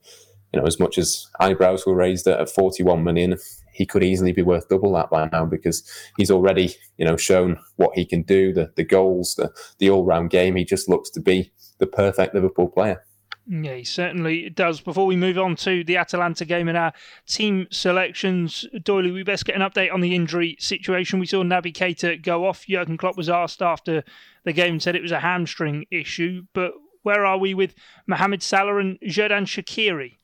[0.55, 3.37] you know, as much as eyebrows were raised at 41 million,
[3.73, 5.83] he could easily be worth double that by now because
[6.17, 10.05] he's already, you know, shown what he can do, the the goals, the the all
[10.05, 10.55] round game.
[10.55, 13.03] He just looks to be the perfect Liverpool player.
[13.47, 14.79] Yeah, he certainly does.
[14.79, 16.93] Before we move on to the Atalanta game and our
[17.27, 21.19] team selections, Doyley, we best get an update on the injury situation.
[21.19, 22.65] We saw Naby Keita go off.
[22.65, 24.03] Jurgen Klopp was asked after
[24.45, 26.43] the game and said it was a hamstring issue.
[26.53, 26.71] But
[27.03, 27.75] where are we with
[28.07, 30.17] Mohamed Salah and Xherdan Shaqiri?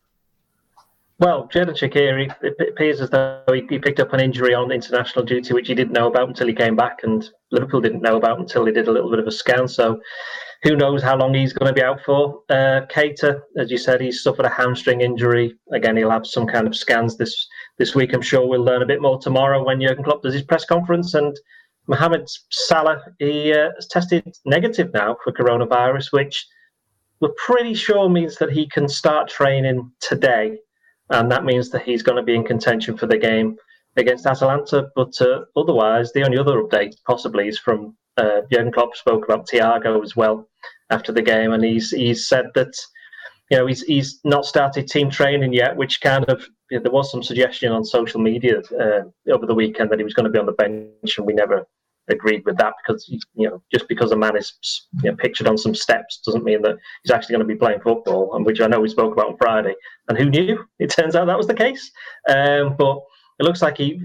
[1.21, 5.23] Well, Xherdan Shaqiri, it appears as though he, he, picked up an injury on international
[5.23, 8.39] duty, which he didn't know about until he came back, and Liverpool didn't know about
[8.39, 9.67] until they did a little bit of a scan.
[9.67, 10.01] So,
[10.63, 12.41] who knows how long he's going to be out for?
[12.49, 15.53] Uh, Keita, as you said, he's suffered a hamstring injury.
[15.71, 18.13] Again, he'll have some kind of scans this this week.
[18.13, 21.13] I'm sure we'll learn a bit more tomorrow when Jurgen Klopp does his press conference.
[21.13, 21.39] And
[21.85, 26.47] Mohamed Salah, he uh, has tested negative now for coronavirus, which
[27.19, 30.57] we're pretty sure means that he can start training today.
[31.11, 33.57] And that means that he's going to be in contention for the game
[33.97, 34.89] against Atalanta.
[34.95, 39.47] But uh, otherwise, the only other update possibly is from uh, Jurgen Klopp spoke about
[39.47, 40.47] Thiago as well
[40.89, 42.73] after the game, and he's he's said that
[43.49, 46.91] you know he's he's not started team training yet, which kind of you know, there
[46.91, 50.31] was some suggestion on social media uh, over the weekend that he was going to
[50.31, 51.65] be on the bench, and we never
[52.11, 55.57] agreed with that because you know just because a man is you know, pictured on
[55.57, 58.67] some steps doesn't mean that he's actually going to be playing football, and which I
[58.67, 59.75] know we spoke about on Friday.
[60.07, 60.65] And who knew?
[60.79, 61.91] It turns out that was the case.
[62.29, 63.01] Um, but
[63.39, 63.99] it looks like he,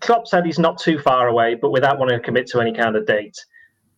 [0.00, 2.94] Klopp said he's not too far away, but without wanting to commit to any kind
[2.94, 3.36] of date.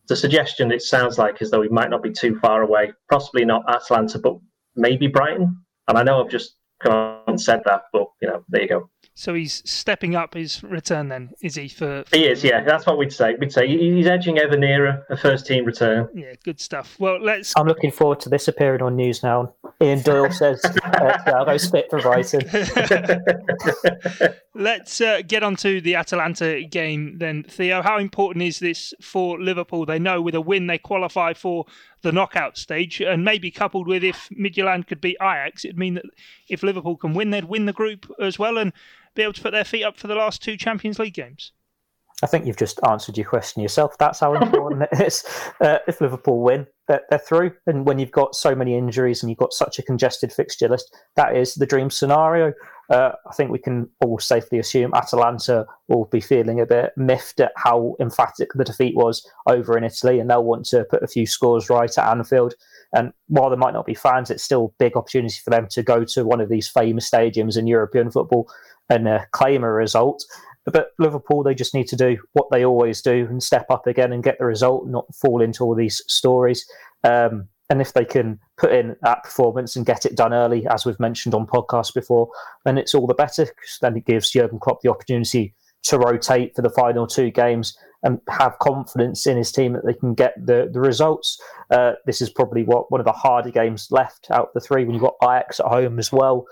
[0.09, 3.45] The suggestion it sounds like is though he might not be too far away, possibly
[3.45, 4.39] not Atalanta, but
[4.77, 5.57] maybe Brighton.
[5.89, 8.69] And I know I've just come on and said that, but you know, there you
[8.69, 8.91] go.
[9.15, 11.69] So he's stepping up his return then, is he?
[11.69, 12.17] For, for...
[12.17, 12.65] he is, yeah.
[12.65, 13.35] That's what we'd say.
[13.35, 16.09] We'd say he's edging ever nearer a first team return.
[16.15, 16.97] Yeah, good stuff.
[16.99, 17.53] Well, let's.
[17.57, 19.53] I'm looking forward to this appearing on news now.
[19.83, 20.71] Ian Doyle says uh,
[21.27, 22.41] Thiago's fit for Brighton.
[24.55, 27.83] let's uh, get on to the Atalanta game then, Theo.
[27.83, 29.85] How important is this for Liverpool?
[29.85, 31.67] They know with a win they qualify for
[32.03, 36.05] the knockout stage, and maybe coupled with if Midtjylland could beat Ajax, it'd mean that
[36.49, 38.73] if Liverpool can win, they'd win the group as well and
[39.15, 41.53] be able to put their feet up for the last two Champions League games.
[42.23, 43.99] I think you've just answered your question yourself.
[43.99, 45.25] That's how important it is.
[45.61, 47.53] Uh, if Liverpool win, they're, they're, through.
[47.67, 50.95] And when you've got so many injuries and you've got such a congested fixture list,
[51.17, 52.53] that is the dream scenario.
[52.91, 57.41] Uh, I think we can all safely assume Atalanta will be feeling a bit miffed
[57.41, 61.09] at how emphatic the defeat was over in Italy, and they'll want to put a
[61.09, 62.55] few scores right at Anfield.
[62.93, 65.83] And while there might not be fans, it's still a big opportunity for them to
[65.83, 68.51] go to one of these famous stadiums in European football
[68.91, 70.25] and uh, claim a result.
[70.65, 74.13] But Liverpool, they just need to do what they always do and step up again
[74.13, 76.65] and get the result, not fall into all these stories.
[77.05, 80.85] Um, and if they can put in that performance and get it done early, as
[80.85, 82.29] we've mentioned on podcasts before,
[82.65, 86.55] then it's all the better because then it gives Jurgen Klopp the opportunity to rotate
[86.55, 90.35] for the final two games and have confidence in his team that they can get
[90.45, 91.41] the, the results.
[91.71, 94.85] Uh, this is probably what one of the harder games left out of the three
[94.85, 96.45] when you've got Ajax at home as well.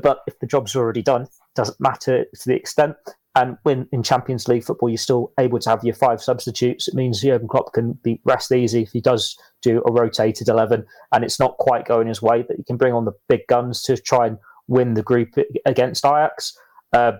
[0.00, 2.96] But if the job's already done, doesn't matter to the extent.
[3.34, 6.86] And when in Champions League football, you're still able to have your five substitutes.
[6.86, 10.84] It means Jurgen Klopp can be rest easy if he does do a rotated 11
[11.12, 13.82] and it's not quite going his way, that he can bring on the big guns
[13.82, 15.30] to try and win the group
[15.64, 16.56] against Ajax.
[16.92, 17.12] Uh,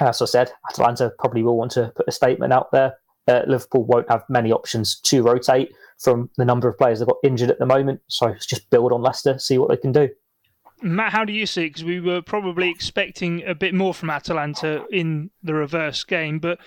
[0.00, 2.94] as I said, Atalanta probably will want to put a statement out there.
[3.28, 7.16] Uh, Liverpool won't have many options to rotate from the number of players they've got
[7.22, 8.00] injured at the moment.
[8.08, 10.08] So just build on Leicester, see what they can do.
[10.84, 11.70] Matt, how do you see it?
[11.70, 16.58] Because we were probably expecting a bit more from Atalanta in the reverse game, but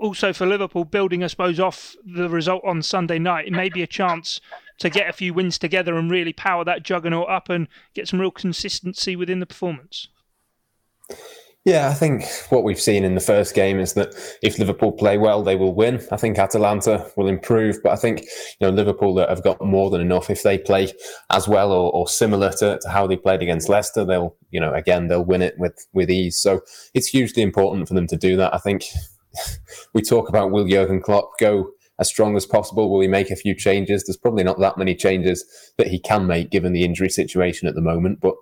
[0.00, 3.82] also for Liverpool, building, I suppose, off the result on Sunday night, it may be
[3.82, 4.40] a chance
[4.78, 8.20] to get a few wins together and really power that juggernaut up and get some
[8.20, 10.08] real consistency within the performance.
[11.66, 15.18] Yeah, I think what we've seen in the first game is that if Liverpool play
[15.18, 16.00] well, they will win.
[16.12, 18.28] I think Atalanta will improve, but I think you
[18.60, 20.30] know Liverpool have got more than enough.
[20.30, 20.92] If they play
[21.30, 24.72] as well or, or similar to, to how they played against Leicester, they'll you know
[24.74, 26.38] again they'll win it with with ease.
[26.38, 26.60] So
[26.94, 28.54] it's hugely important for them to do that.
[28.54, 28.84] I think
[29.92, 32.90] we talk about will Jurgen Klopp go as strong as possible?
[32.90, 34.04] Will he make a few changes?
[34.04, 35.44] There's probably not that many changes
[35.78, 38.36] that he can make given the injury situation at the moment, but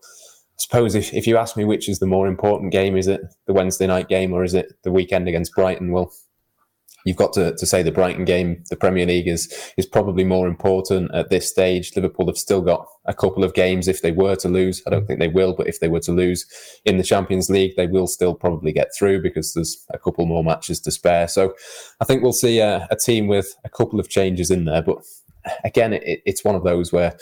[0.57, 3.53] suppose if, if you ask me which is the more important game, is it the
[3.53, 5.93] Wednesday night game or is it the weekend against Brighton?
[5.93, 6.13] Well,
[7.05, 10.49] you've got to, to say the Brighton game, the Premier League is is probably more
[10.49, 11.95] important at this stage.
[11.95, 14.83] Liverpool have still got a couple of games if they were to lose.
[14.87, 16.47] I don't think they will, but if they were to lose
[16.85, 20.45] in the Champions League, they will still probably get through because there's a couple more
[20.45, 21.29] matches to spare.
[21.29, 21.55] So
[22.01, 24.83] I think we'll see a, a team with a couple of changes in there.
[24.83, 24.99] But
[25.65, 27.17] again, it, it's one of those where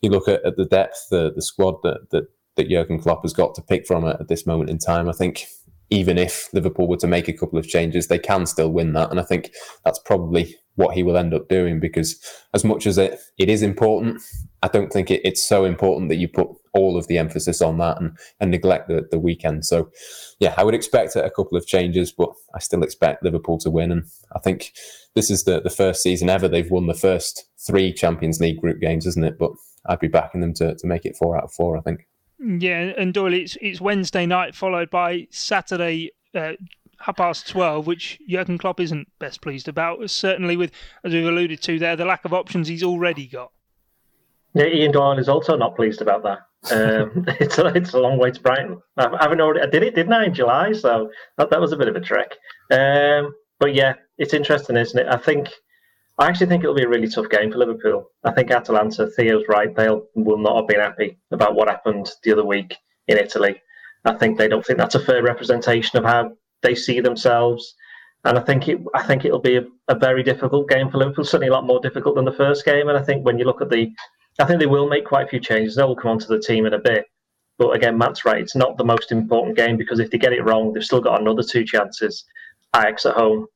[0.00, 3.32] you look at, at the depth, the, the squad that, that that Jurgen Klopp has
[3.32, 5.08] got to pick from it at this moment in time.
[5.08, 5.46] I think
[5.90, 9.10] even if Liverpool were to make a couple of changes, they can still win that.
[9.10, 9.52] And I think
[9.84, 12.20] that's probably what he will end up doing because
[12.54, 14.20] as much as it, it is important,
[14.62, 17.78] I don't think it, it's so important that you put all of the emphasis on
[17.78, 19.64] that and, and neglect the, the weekend.
[19.64, 19.90] So,
[20.40, 23.92] yeah, I would expect a couple of changes, but I still expect Liverpool to win.
[23.92, 24.72] And I think
[25.14, 28.80] this is the, the first season ever they've won the first three Champions League group
[28.80, 29.38] games, isn't it?
[29.38, 29.52] But
[29.86, 32.06] I'd be backing them to, to make it four out of four, I think.
[32.38, 36.10] Yeah, and Doyle, it's it's Wednesday night followed by Saturday.
[36.34, 36.52] Uh,
[36.98, 40.08] half past 12, which Jurgen Klopp isn't best pleased about.
[40.10, 40.72] Certainly, with,
[41.04, 43.52] as we've alluded to there, the lack of options he's already got.
[44.54, 46.38] Yeah, Ian Doyle is also not pleased about that.
[46.72, 48.80] Um, it's a, it's a long way to Brighton.
[48.96, 49.60] I haven't already.
[49.60, 50.72] I did it, didn't I, in July?
[50.72, 52.34] So that, that was a bit of a trek.
[52.70, 55.06] Um, but yeah, it's interesting, isn't it?
[55.08, 55.50] I think
[56.18, 58.10] I actually think it'll be a really tough game for Liverpool.
[58.24, 59.74] I think Atalanta, Theo's right.
[59.74, 62.74] They will not have been happy about what happened the other week
[63.06, 63.60] in Italy.
[64.04, 67.74] I think they don't think that's a fair representation of how they see themselves.
[68.24, 71.24] And I think it, I think it'll be a, a very difficult game for Liverpool.
[71.24, 72.88] Certainly a lot more difficult than the first game.
[72.88, 73.92] And I think when you look at the,
[74.38, 75.76] I think they will make quite a few changes.
[75.76, 77.04] They will come onto the team in a bit.
[77.58, 78.40] But again, Matt's right.
[78.40, 81.20] It's not the most important game because if they get it wrong, they've still got
[81.20, 82.24] another two chances.
[82.74, 83.46] Ajax at home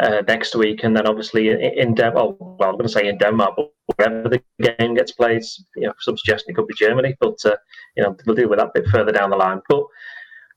[0.00, 2.36] uh, next week, and then obviously in, Denmark.
[2.40, 5.42] Well, well, I'm going to say in Denmark, but wherever the game gets played,
[5.76, 7.56] you know, some suggestion it could be Germany, but uh,
[7.96, 9.60] you know, we'll deal with that a bit further down the line.
[9.68, 9.84] But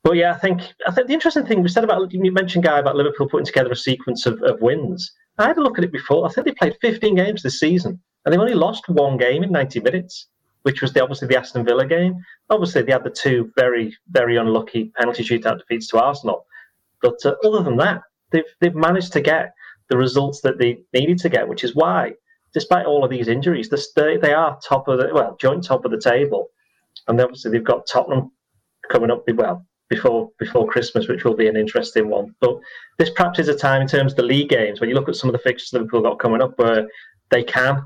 [0.02, 2.78] but yeah, I think I think the interesting thing we said about you mentioned guy
[2.78, 5.12] about Liverpool putting together a sequence of, of wins.
[5.38, 6.26] I had a look at it before.
[6.26, 9.50] I think they played 15 games this season, and they've only lost one game in
[9.50, 10.28] 90 minutes,
[10.62, 12.14] which was the, obviously the Aston Villa game.
[12.50, 16.44] Obviously, they had the two very very unlucky penalty shootout defeats to Arsenal,
[17.00, 19.52] but uh, other than that, they've they've managed to get
[19.88, 22.12] the results that they needed to get, which is why,
[22.54, 25.90] despite all of these injuries, they they are top of the well joint top of
[25.90, 26.48] the table,
[27.08, 28.32] and obviously they've got Tottenham
[28.90, 32.34] coming up well before before Christmas, which will be an interesting one.
[32.40, 32.58] But
[32.98, 35.16] this perhaps is a time in terms of the league games when you look at
[35.16, 36.88] some of the fixtures that Liverpool got coming up where
[37.30, 37.84] they can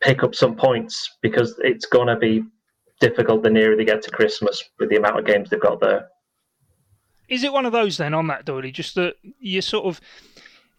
[0.00, 2.42] pick up some points because it's going to be
[3.00, 6.08] difficult the nearer they get to Christmas with the amount of games they've got there.
[7.32, 8.70] Is it one of those then on that, Doyley?
[8.70, 10.02] Just that you sort of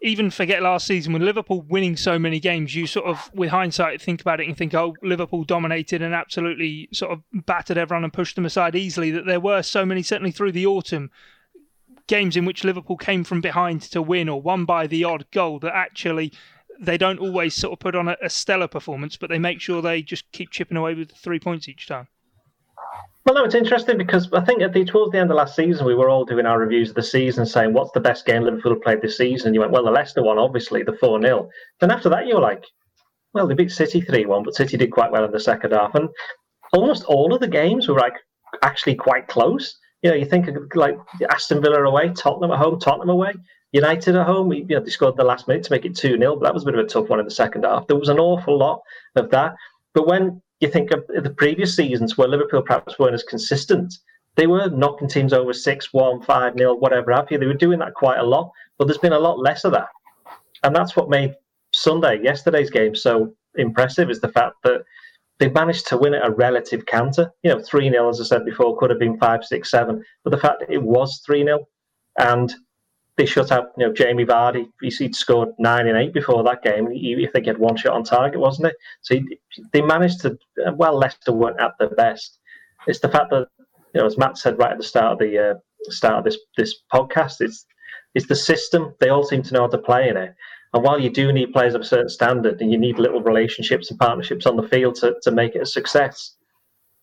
[0.04, 4.00] even forget last season when Liverpool winning so many games, you sort of, with hindsight,
[4.00, 8.14] think about it and think, oh, Liverpool dominated and absolutely sort of battered everyone and
[8.14, 9.10] pushed them aside easily.
[9.10, 11.10] That there were so many, certainly through the autumn,
[12.06, 15.58] games in which Liverpool came from behind to win or won by the odd goal
[15.58, 16.32] that actually
[16.80, 19.82] they don't always sort of put on a, a stellar performance, but they make sure
[19.82, 22.08] they just keep chipping away with three points each time.
[23.26, 25.86] Well, no, it's interesting because I think at the towards the end of last season,
[25.86, 28.76] we were all doing our reviews of the season, saying what's the best game Liverpool
[28.76, 29.48] played this season.
[29.48, 32.36] And you went, well, the Leicester one, obviously, the four 0 Then after that, you
[32.36, 32.66] were like,
[33.34, 35.96] well, they beat City three one, but City did quite well in the second half,
[35.96, 36.10] and
[36.74, 38.16] almost all of the games were like
[38.62, 39.78] actually quite close.
[40.02, 40.98] You know, you think of like
[41.30, 43.34] Aston Villa away, Tottenham at home, Tottenham away,
[43.72, 44.52] United at home.
[44.52, 46.64] You know, they scored the last minute to make it two 0 but that was
[46.64, 47.88] a bit of a tough one in the second half.
[47.88, 48.82] There was an awful lot
[49.16, 49.56] of that.
[49.94, 53.94] But when you think of the previous seasons where Liverpool perhaps weren't as consistent.
[54.36, 57.38] They were knocking teams over 6 1, 5 0, whatever have you.
[57.38, 59.90] They were doing that quite a lot, but there's been a lot less of that.
[60.64, 61.36] And that's what made
[61.74, 64.84] Sunday, yesterday's game, so impressive is the fact that
[65.40, 67.32] they managed to win at a relative counter.
[67.44, 70.04] You know, 3 0, as I said before, could have been 5 6 7.
[70.24, 71.68] But the fact that it was 3 0
[72.20, 72.54] and
[73.18, 74.68] they shut out, you know, Jamie Vardy.
[74.82, 76.90] He'd scored nine and eight before that game.
[76.90, 78.76] He, I think he had one shot on target, wasn't it?
[79.02, 79.40] So he,
[79.72, 80.38] they managed to.
[80.76, 82.40] Well, Leicester weren't at their best.
[82.88, 83.48] It's the fact that,
[83.94, 85.54] you know, as Matt said right at the start of the uh,
[85.92, 87.66] start of this this podcast, it's
[88.16, 88.96] it's the system.
[89.00, 90.34] They all seem to know how to play in it.
[90.74, 93.92] And while you do need players of a certain standard, and you need little relationships
[93.92, 96.36] and partnerships on the field to, to make it a success,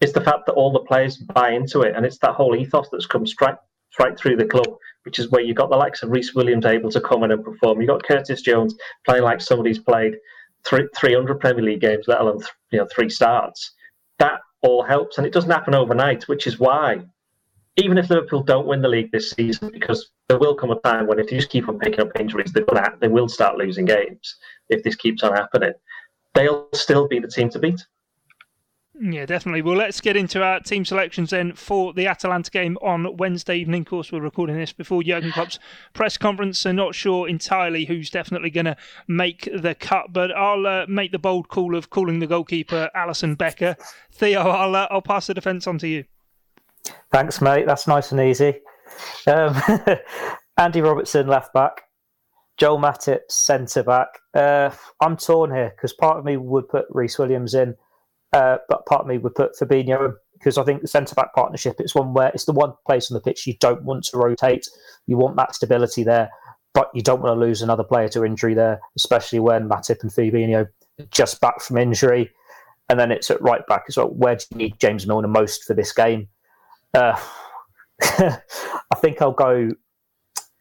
[0.00, 2.88] it's the fact that all the players buy into it, and it's that whole ethos
[2.90, 3.54] that's come straight
[3.98, 4.66] right through the club
[5.04, 7.44] which is where you got the likes of Rhys Williams able to come in and
[7.44, 7.80] perform.
[7.80, 8.74] You got Curtis Jones
[9.06, 10.16] playing like somebody's played
[10.66, 13.72] three, 300 Premier League games, let alone you know three starts.
[14.18, 17.02] That all helps, and it doesn't happen overnight, which is why
[17.76, 21.06] even if Liverpool don't win the league this season, because there will come a time
[21.06, 23.84] when if you just keep on picking up injuries, they're gonna, they will start losing
[23.84, 24.36] games
[24.68, 25.72] if this keeps on happening.
[26.34, 27.80] They'll still be the team to beat.
[29.02, 29.62] Yeah, definitely.
[29.62, 33.80] Well, let's get into our team selections then for the Atalanta game on Wednesday evening.
[33.80, 35.58] Of course, we're recording this before Jurgen Klopp's
[35.94, 38.76] press conference, so not sure entirely who's definitely going to
[39.08, 40.12] make the cut.
[40.12, 43.74] But I'll uh, make the bold call of calling the goalkeeper Alisson Becker.
[44.12, 46.04] Theo, I'll uh, I'll pass the defence on to you.
[47.10, 47.64] Thanks, mate.
[47.64, 48.60] That's nice and easy.
[49.26, 49.56] Um,
[50.58, 51.84] Andy Robertson, left back.
[52.58, 54.08] Joel Matip, centre back.
[54.34, 57.74] Uh, I'm torn here because part of me would put Rhys Williams in
[58.32, 61.76] uh, but part of me would put Fabinho because I think the centre back partnership
[61.80, 64.68] it's one where it's the one place on the pitch you don't want to rotate.
[65.06, 66.30] You want that stability there,
[66.72, 70.10] but you don't want to lose another player to injury there, especially when Matip and
[70.10, 70.68] Fabinho
[71.10, 72.30] just back from injury.
[72.88, 74.08] And then it's at right back as well.
[74.08, 76.28] Where do you need James Milner most for this game?
[76.92, 77.18] Uh,
[78.02, 79.70] I think I'll go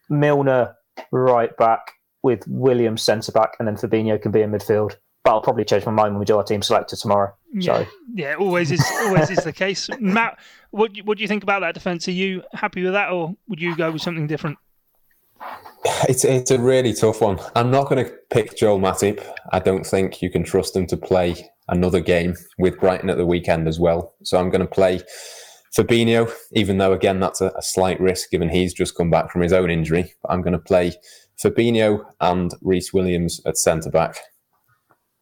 [0.09, 0.75] Milner
[1.11, 4.97] right back with Williams centre back, and then Fabinho can be in midfield
[5.29, 7.31] but I'll probably change my mind when we do our team selector tomorrow.
[7.53, 7.87] Yeah, so.
[8.15, 9.87] yeah, always is always is the case.
[9.99, 10.39] Matt,
[10.71, 12.07] what what do you think about that defence?
[12.07, 14.57] Are you happy with that, or would you go with something different?
[16.09, 17.37] It's it's a really tough one.
[17.55, 19.23] I'm not going to pick Joel Matip.
[19.51, 21.35] I don't think you can trust him to play
[21.67, 24.15] another game with Brighton at the weekend as well.
[24.23, 24.99] So I'm going to play
[25.77, 29.41] Fabinho, even though again that's a, a slight risk given he's just come back from
[29.41, 30.11] his own injury.
[30.23, 30.93] But I'm going to play
[31.39, 34.15] Fabinho and Rhys Williams at centre back.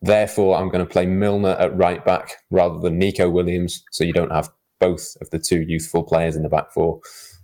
[0.02, 4.14] Therefore, I'm going to play Milner at right back rather than Neco Williams, so you
[4.14, 7.00] don't have both of the two youthful players in the back four.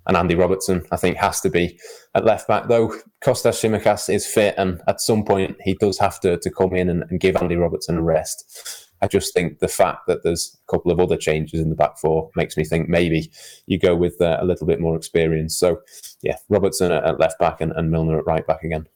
[0.06, 1.80] And Andy Robertson, I think, has to be
[2.14, 2.93] at left back, though
[3.24, 6.89] Kostas Tsimikas is fit, and at some point he does have to, to come in
[6.89, 8.89] and, and give Andy Robertson a rest.
[9.01, 11.97] I just think the fact that there's a couple of other changes in the back
[11.97, 13.32] four makes me think maybe
[13.66, 15.58] you go with uh, a little bit more experience.
[15.58, 15.82] So,
[16.22, 18.88] yeah, Robertson at left back and, and Milner at right back again.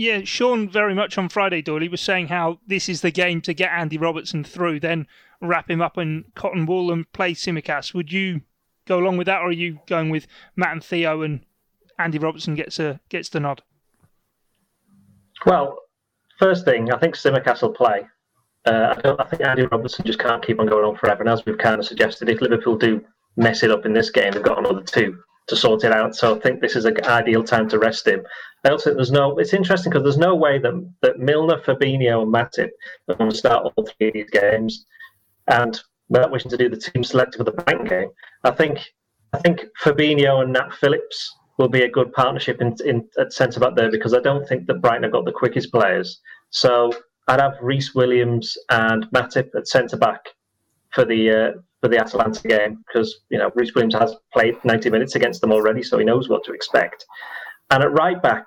[0.00, 1.86] Yeah, Sean very much on Friday, Doyle.
[1.90, 5.06] Was saying how this is the game to get Andy Robertson through, then
[5.42, 7.92] wrap him up in cotton wool and play Tsimikas.
[7.92, 8.40] Would you
[8.86, 10.26] go along with that, or are you going with
[10.56, 11.44] Matt and Theo and
[11.98, 13.60] Andy Robertson gets a gets the nod?
[15.44, 15.76] Well,
[16.38, 18.06] first thing, I think Tsimikas will play.
[18.64, 21.20] Uh, I, I think Andy Robertson just can't keep on going on forever.
[21.20, 23.04] And as we've kind of suggested, if Liverpool do
[23.36, 26.16] mess it up in this game, they've got another two to sort it out.
[26.16, 28.22] So I think this is an ideal time to rest him.
[28.64, 29.38] I also think there's no.
[29.38, 32.70] It's interesting because there's no way that that Milner, Fabinho, and Matip
[33.08, 34.86] are going to start all three of these games.
[35.48, 35.78] And
[36.08, 38.10] without wishing to do the team selected for the bank game,
[38.44, 38.92] I think
[39.32, 43.60] I think Fabinho and Nat Phillips will be a good partnership in, in at centre
[43.60, 46.20] back there because I don't think that Brighton have got the quickest players.
[46.50, 46.92] So
[47.28, 50.24] I'd have Rhys Williams and Matip at centre back
[50.92, 54.90] for the uh, for the Atalanta game because you know Rhys Williams has played 90
[54.90, 57.04] minutes against them already, so he knows what to expect.
[57.70, 58.46] And at right back,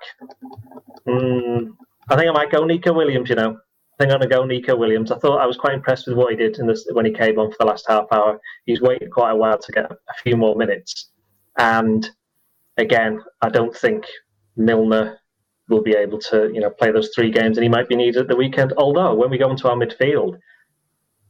[1.08, 1.76] um,
[2.10, 3.30] I think I might go Neco Williams.
[3.30, 3.58] You know,
[3.94, 5.10] I think I'm to go Neco Williams.
[5.10, 7.38] I thought I was quite impressed with what he did in this when he came
[7.38, 8.40] on for the last half hour.
[8.66, 11.10] He's waited quite a while to get a few more minutes.
[11.58, 12.08] And
[12.76, 14.04] again, I don't think
[14.56, 15.18] Milner
[15.68, 18.22] will be able to, you know, play those three games, and he might be needed
[18.22, 18.72] at the weekend.
[18.76, 20.38] Although when we go into our midfield,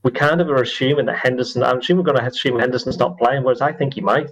[0.05, 1.64] we kind of are assuming that Henderson.
[1.64, 4.30] I'm assuming we're going to assume Henderson's not playing, whereas I think he might,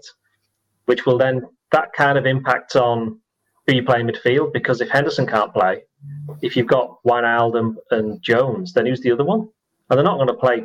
[0.84, 1.42] which will then
[1.72, 3.18] that kind of impact on
[3.66, 5.82] who you play in midfield because if Henderson can't play,
[6.42, 9.48] if you've got Wijnaldum and Jones, then who's the other one?
[9.88, 10.64] And they're not going to play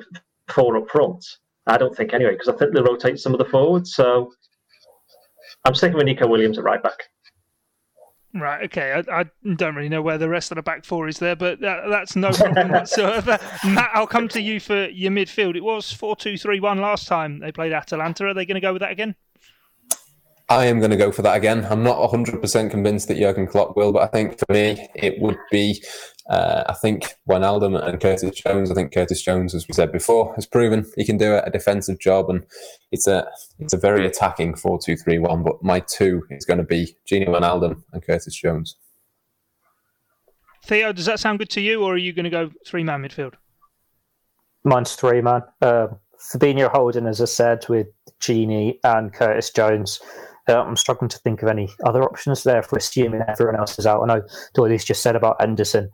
[0.49, 1.25] four up front.
[1.67, 3.95] I don't think anyway, because I think they rotate some of the forwards.
[3.95, 4.33] So
[5.63, 7.03] I'm sticking with Neco Williams at right back.
[8.39, 8.91] Right, okay.
[8.91, 9.25] I, I,
[9.55, 12.15] don't really know where the rest of the back four is there, but that, that's
[12.15, 13.39] no problem whatsoever.
[13.65, 15.55] Matt, I'll come to you for your midfield.
[15.55, 18.25] It was 4 2 3 1 last time they played Atalanta.
[18.25, 19.15] Are they going to go with that again?
[20.49, 21.65] I am going to go for that again.
[21.69, 25.37] I'm not 100% convinced that Jurgen Klopp will, but I think for me, it would
[25.51, 25.83] be,
[26.29, 28.69] uh, I think, Wijnaldum and Curtis Jones.
[28.69, 31.99] I think Curtis Jones, as we said before, has proven he can do a defensive
[31.99, 32.43] job, and
[32.91, 33.27] it's a
[33.59, 35.43] it's a very attacking 4 2 3 1.
[35.43, 38.75] But my two is going to be Gini Wijnaldum and Curtis Jones.
[40.65, 43.01] Theo, does that sound good to you, or are you going to go three man
[43.01, 43.35] midfield?
[44.65, 45.43] Mine's three man.
[45.61, 45.87] Uh,
[46.19, 47.87] Fabinho Holden, as I said, with
[48.19, 50.01] Gini and Curtis Jones.
[50.49, 53.77] Uh, I'm struggling to think of any other options there if we're assuming everyone else
[53.79, 54.01] is out.
[54.01, 54.21] I know
[54.55, 55.89] Doyley's just said about Henderson,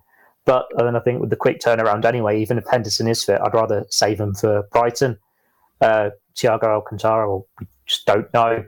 [0.46, 3.54] but then I think with the quick turnaround anyway, even if Henderson is fit, I'd
[3.54, 5.18] rather save him for Brighton.
[5.80, 8.64] Uh, Thiago Alcantara, well, we just don't know.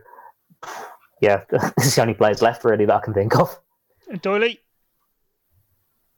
[1.22, 3.60] Yeah, this is the only players left really that I can think of.
[4.12, 4.60] Doyley?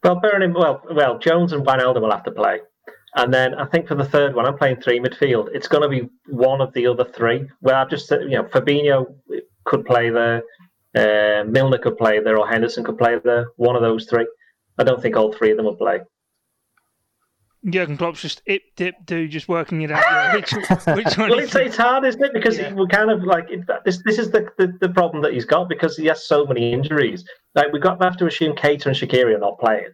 [0.03, 2.60] Well, bearing in well, well, Jones and Van Wijnaldum will have to play.
[3.16, 5.49] And then I think for the third one, I'm playing three midfield.
[5.53, 7.49] It's going to be one of the other three.
[7.62, 9.08] Well, I've just you know Fabinho
[9.66, 10.43] could play there.
[10.95, 13.47] Uh, Milner could play there, or Henderson could play there.
[13.55, 14.28] One of those three.
[14.78, 16.01] I don't think all three of them will play.
[17.69, 20.34] Jurgen Klopp's just ip dip do, just working it out.
[20.36, 22.34] Which, which one well, it's, it's hard, isn't it?
[22.34, 22.73] Because yeah.
[22.73, 23.49] we're kind of like
[23.84, 24.01] this.
[24.05, 27.25] This is the, the, the problem that he's got because he has so many injuries.
[27.55, 29.89] Like we've got we have to assume Keita and Shaqiri are not playing,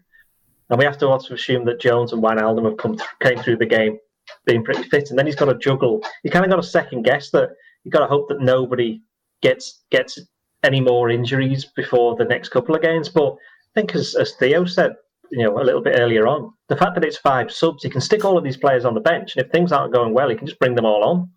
[0.69, 3.57] and we have to also assume that Jones and Wijnaldum have come th- came through
[3.57, 3.97] the game
[4.45, 6.03] being pretty fit, and then he's got to juggle.
[6.21, 7.49] He kind of got a second guess that
[7.83, 9.01] you got to hope that nobody
[9.41, 10.19] gets gets
[10.63, 13.09] any more injuries before the next couple of games.
[13.09, 13.35] But
[13.75, 14.95] think, as, as Theo said,
[15.31, 18.01] you know, a little bit earlier on, the fact that it's five subs, he can
[18.01, 20.35] stick all of these players on the bench, and if things aren't going well, he
[20.35, 21.29] can just bring them all on.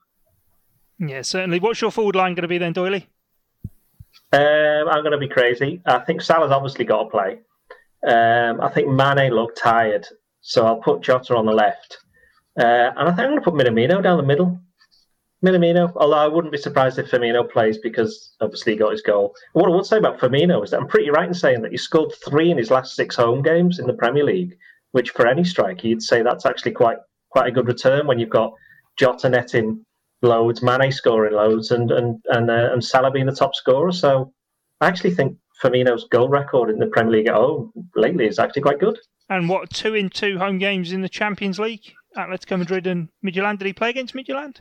[0.98, 1.58] Yeah, certainly.
[1.60, 3.06] What's your forward line going to be then, Doyley?
[4.32, 5.80] Um, I'm going to be crazy.
[5.86, 7.38] I think Salah's obviously got to play.
[8.06, 10.06] Um, I think Mane looked tired,
[10.40, 11.98] so I'll put Jota on the left.
[12.58, 14.58] Uh, and I think I'm going to put Minamino down the middle.
[15.44, 19.34] Minamino, although I wouldn't be surprised if Firmino plays because obviously he got his goal.
[19.52, 21.76] what I would say about Firmino is that I'm pretty right in saying that he
[21.76, 24.56] scored three in his last six home games in the Premier League,
[24.92, 26.98] which for any striker you'd say that's actually quite
[27.30, 28.54] quite a good return when you've got
[28.96, 29.84] Jota netting
[30.22, 33.92] loads, Mane scoring loads, and and and, uh, and Salah being the top scorer.
[33.92, 34.32] So
[34.80, 38.62] I actually think Firmino's goal record in the Premier League at home lately is actually
[38.62, 38.98] quite good.
[39.28, 41.92] And what two in two home games in the Champions League?
[42.16, 43.58] Atletico Madrid and Midtjylland.
[43.58, 44.60] Did he play against Midtjylland?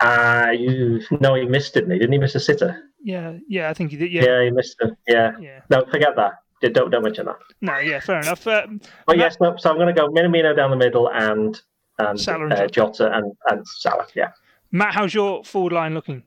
[0.00, 1.98] Uh, you no, he missed, it, didn't he?
[1.98, 2.80] Didn't he miss a sitter?
[3.02, 4.12] Yeah, yeah, I think he did.
[4.12, 4.94] Yeah, Yeah, he missed it.
[5.06, 5.32] Yeah.
[5.40, 5.60] yeah.
[5.70, 6.34] No, forget that.
[6.72, 7.36] Don't don't mention that.
[7.60, 8.46] No, yeah, fair enough.
[8.46, 11.60] Um, But yes, no, so I'm going to go Minamino down the middle and
[11.98, 12.70] and, Salah and uh, Jota.
[12.70, 14.06] Jota and and Salah.
[14.14, 14.30] Yeah.
[14.72, 16.24] Matt, how's your forward line looking?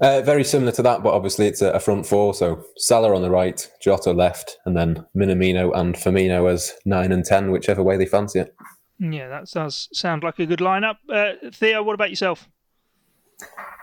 [0.00, 2.34] Uh, very similar to that, but obviously it's a, a front four.
[2.34, 7.24] So Salah on the right, Jota left, and then Minamino and Firmino as nine and
[7.24, 8.54] ten, whichever way they fancy it.
[8.98, 10.96] Yeah, that does sound like a good lineup.
[11.08, 12.48] Uh, Theo, what about yourself?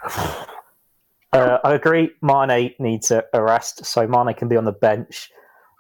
[1.32, 2.10] Uh, I agree.
[2.24, 5.30] Mane needs a, a rest, so Mane can be on the bench.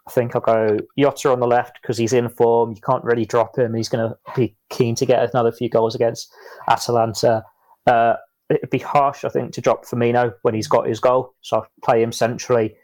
[0.07, 2.71] I think I'll go Jota on the left because he's in form.
[2.71, 3.73] You can't really drop him.
[3.73, 6.33] He's going to be keen to get another few goals against
[6.67, 7.43] Atalanta.
[7.85, 8.15] Uh,
[8.49, 11.33] it'd be harsh, I think, to drop Firmino when he's got his goal.
[11.41, 12.75] So I'll play him centrally.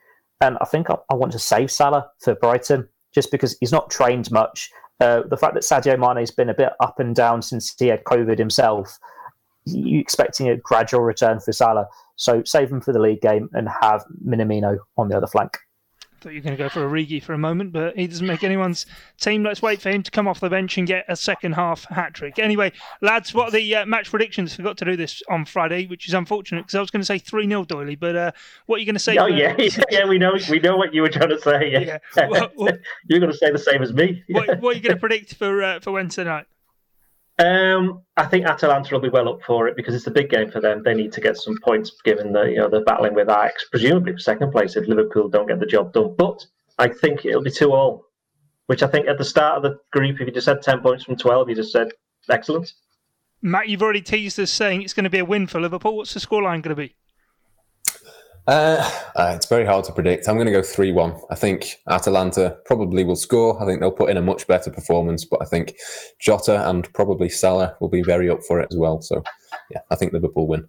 [0.42, 3.90] And I think I, I want to save Salah for Brighton just because he's not
[3.90, 4.70] trained much.
[5.00, 8.04] Uh, the fact that Sadio Mane's been a bit up and down since he had
[8.06, 8.98] COVID himself,
[9.66, 11.88] you expecting a gradual return for Salah.
[12.16, 15.58] So save him for the league game and have Minamino on the other flank.
[16.26, 18.44] Thought you were going to go for Origi for a moment, but he doesn't make
[18.44, 18.88] anyone's
[19.22, 19.44] team.
[19.44, 22.16] Let's wait for him to come off the bench and get a second half hat
[22.16, 22.40] trick.
[22.40, 24.56] Anyway, lads, what are the uh, match predictions?
[24.56, 27.20] Forgot to do this on Friday, which is unfortunate because I was going to say
[27.20, 28.32] 3 0 Doyley, but uh,
[28.66, 29.18] what are you going to say?
[29.18, 29.56] Oh for- yeah,
[29.92, 30.08] yeah.
[30.08, 31.72] We know we know what you were trying to say.
[31.72, 32.00] Yeah.
[32.18, 32.28] Yeah.
[32.28, 34.24] What- what- You're going to say the same as me.
[34.30, 36.48] what, what are you going to predict for uh, for Wednesday night?
[37.38, 40.50] Um, I think Atalanta will be well up for it because it's a big game
[40.50, 40.84] for them.
[40.84, 44.14] They need to get some points, given that you know they're battling with Ajax, presumably
[44.14, 46.16] for second place if Liverpool don't get the job done.
[46.18, 46.46] But
[46.80, 48.06] I think it'll be two all,
[48.68, 51.04] which I think at the start of the group, if you just had ten points
[51.04, 51.90] from twelve, you just said
[52.30, 52.72] excellent.
[53.42, 55.98] Matt, you've already teased us saying it's going to be a win for Liverpool.
[55.98, 56.96] What's the scoreline going to be?
[58.48, 60.28] Uh, uh, it's very hard to predict.
[60.28, 61.22] I'm going to go 3 1.
[61.32, 63.62] I think Atalanta probably will score.
[63.62, 65.76] I think they'll put in a much better performance, but I think
[66.20, 69.02] Jota and probably Salah will be very up for it as well.
[69.02, 69.24] So,
[69.72, 70.68] yeah, I think Liverpool win.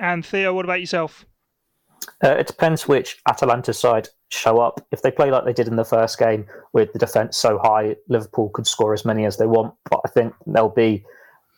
[0.00, 1.24] And Theo, what about yourself?
[2.24, 4.84] Uh, it depends which Atalanta side show up.
[4.90, 7.96] If they play like they did in the first game with the defence so high,
[8.08, 9.74] Liverpool could score as many as they want.
[9.90, 11.04] But I think they'll be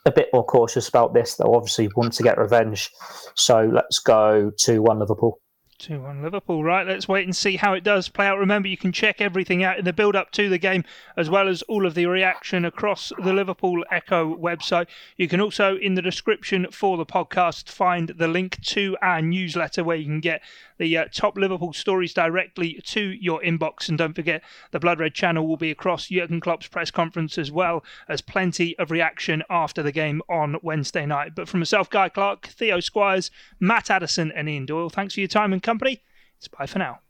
[0.06, 1.36] a bit more cautious about this.
[1.36, 2.90] They'll obviously want to get revenge.
[3.34, 5.40] So let's go 2 1 Liverpool.
[5.80, 6.86] 2 1 Liverpool, right?
[6.86, 8.38] Let's wait and see how it does play out.
[8.38, 10.84] Remember, you can check everything out in the build up to the game,
[11.16, 14.88] as well as all of the reaction across the Liverpool Echo website.
[15.16, 19.82] You can also, in the description for the podcast, find the link to our newsletter
[19.82, 20.42] where you can get
[20.80, 23.88] the uh, top Liverpool stories directly to your inbox.
[23.88, 27.52] And don't forget, the Blood Red channel will be across Jurgen Klopp's press conference, as
[27.52, 31.34] well as plenty of reaction after the game on Wednesday night.
[31.36, 35.28] But from myself, Guy Clark, Theo Squires, Matt Addison, and Ian Doyle, thanks for your
[35.28, 36.02] time and company.
[36.38, 37.00] It's bye for now.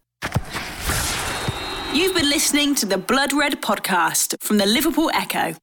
[1.95, 5.55] You've been listening to the Blood Red podcast from the Liverpool Echo.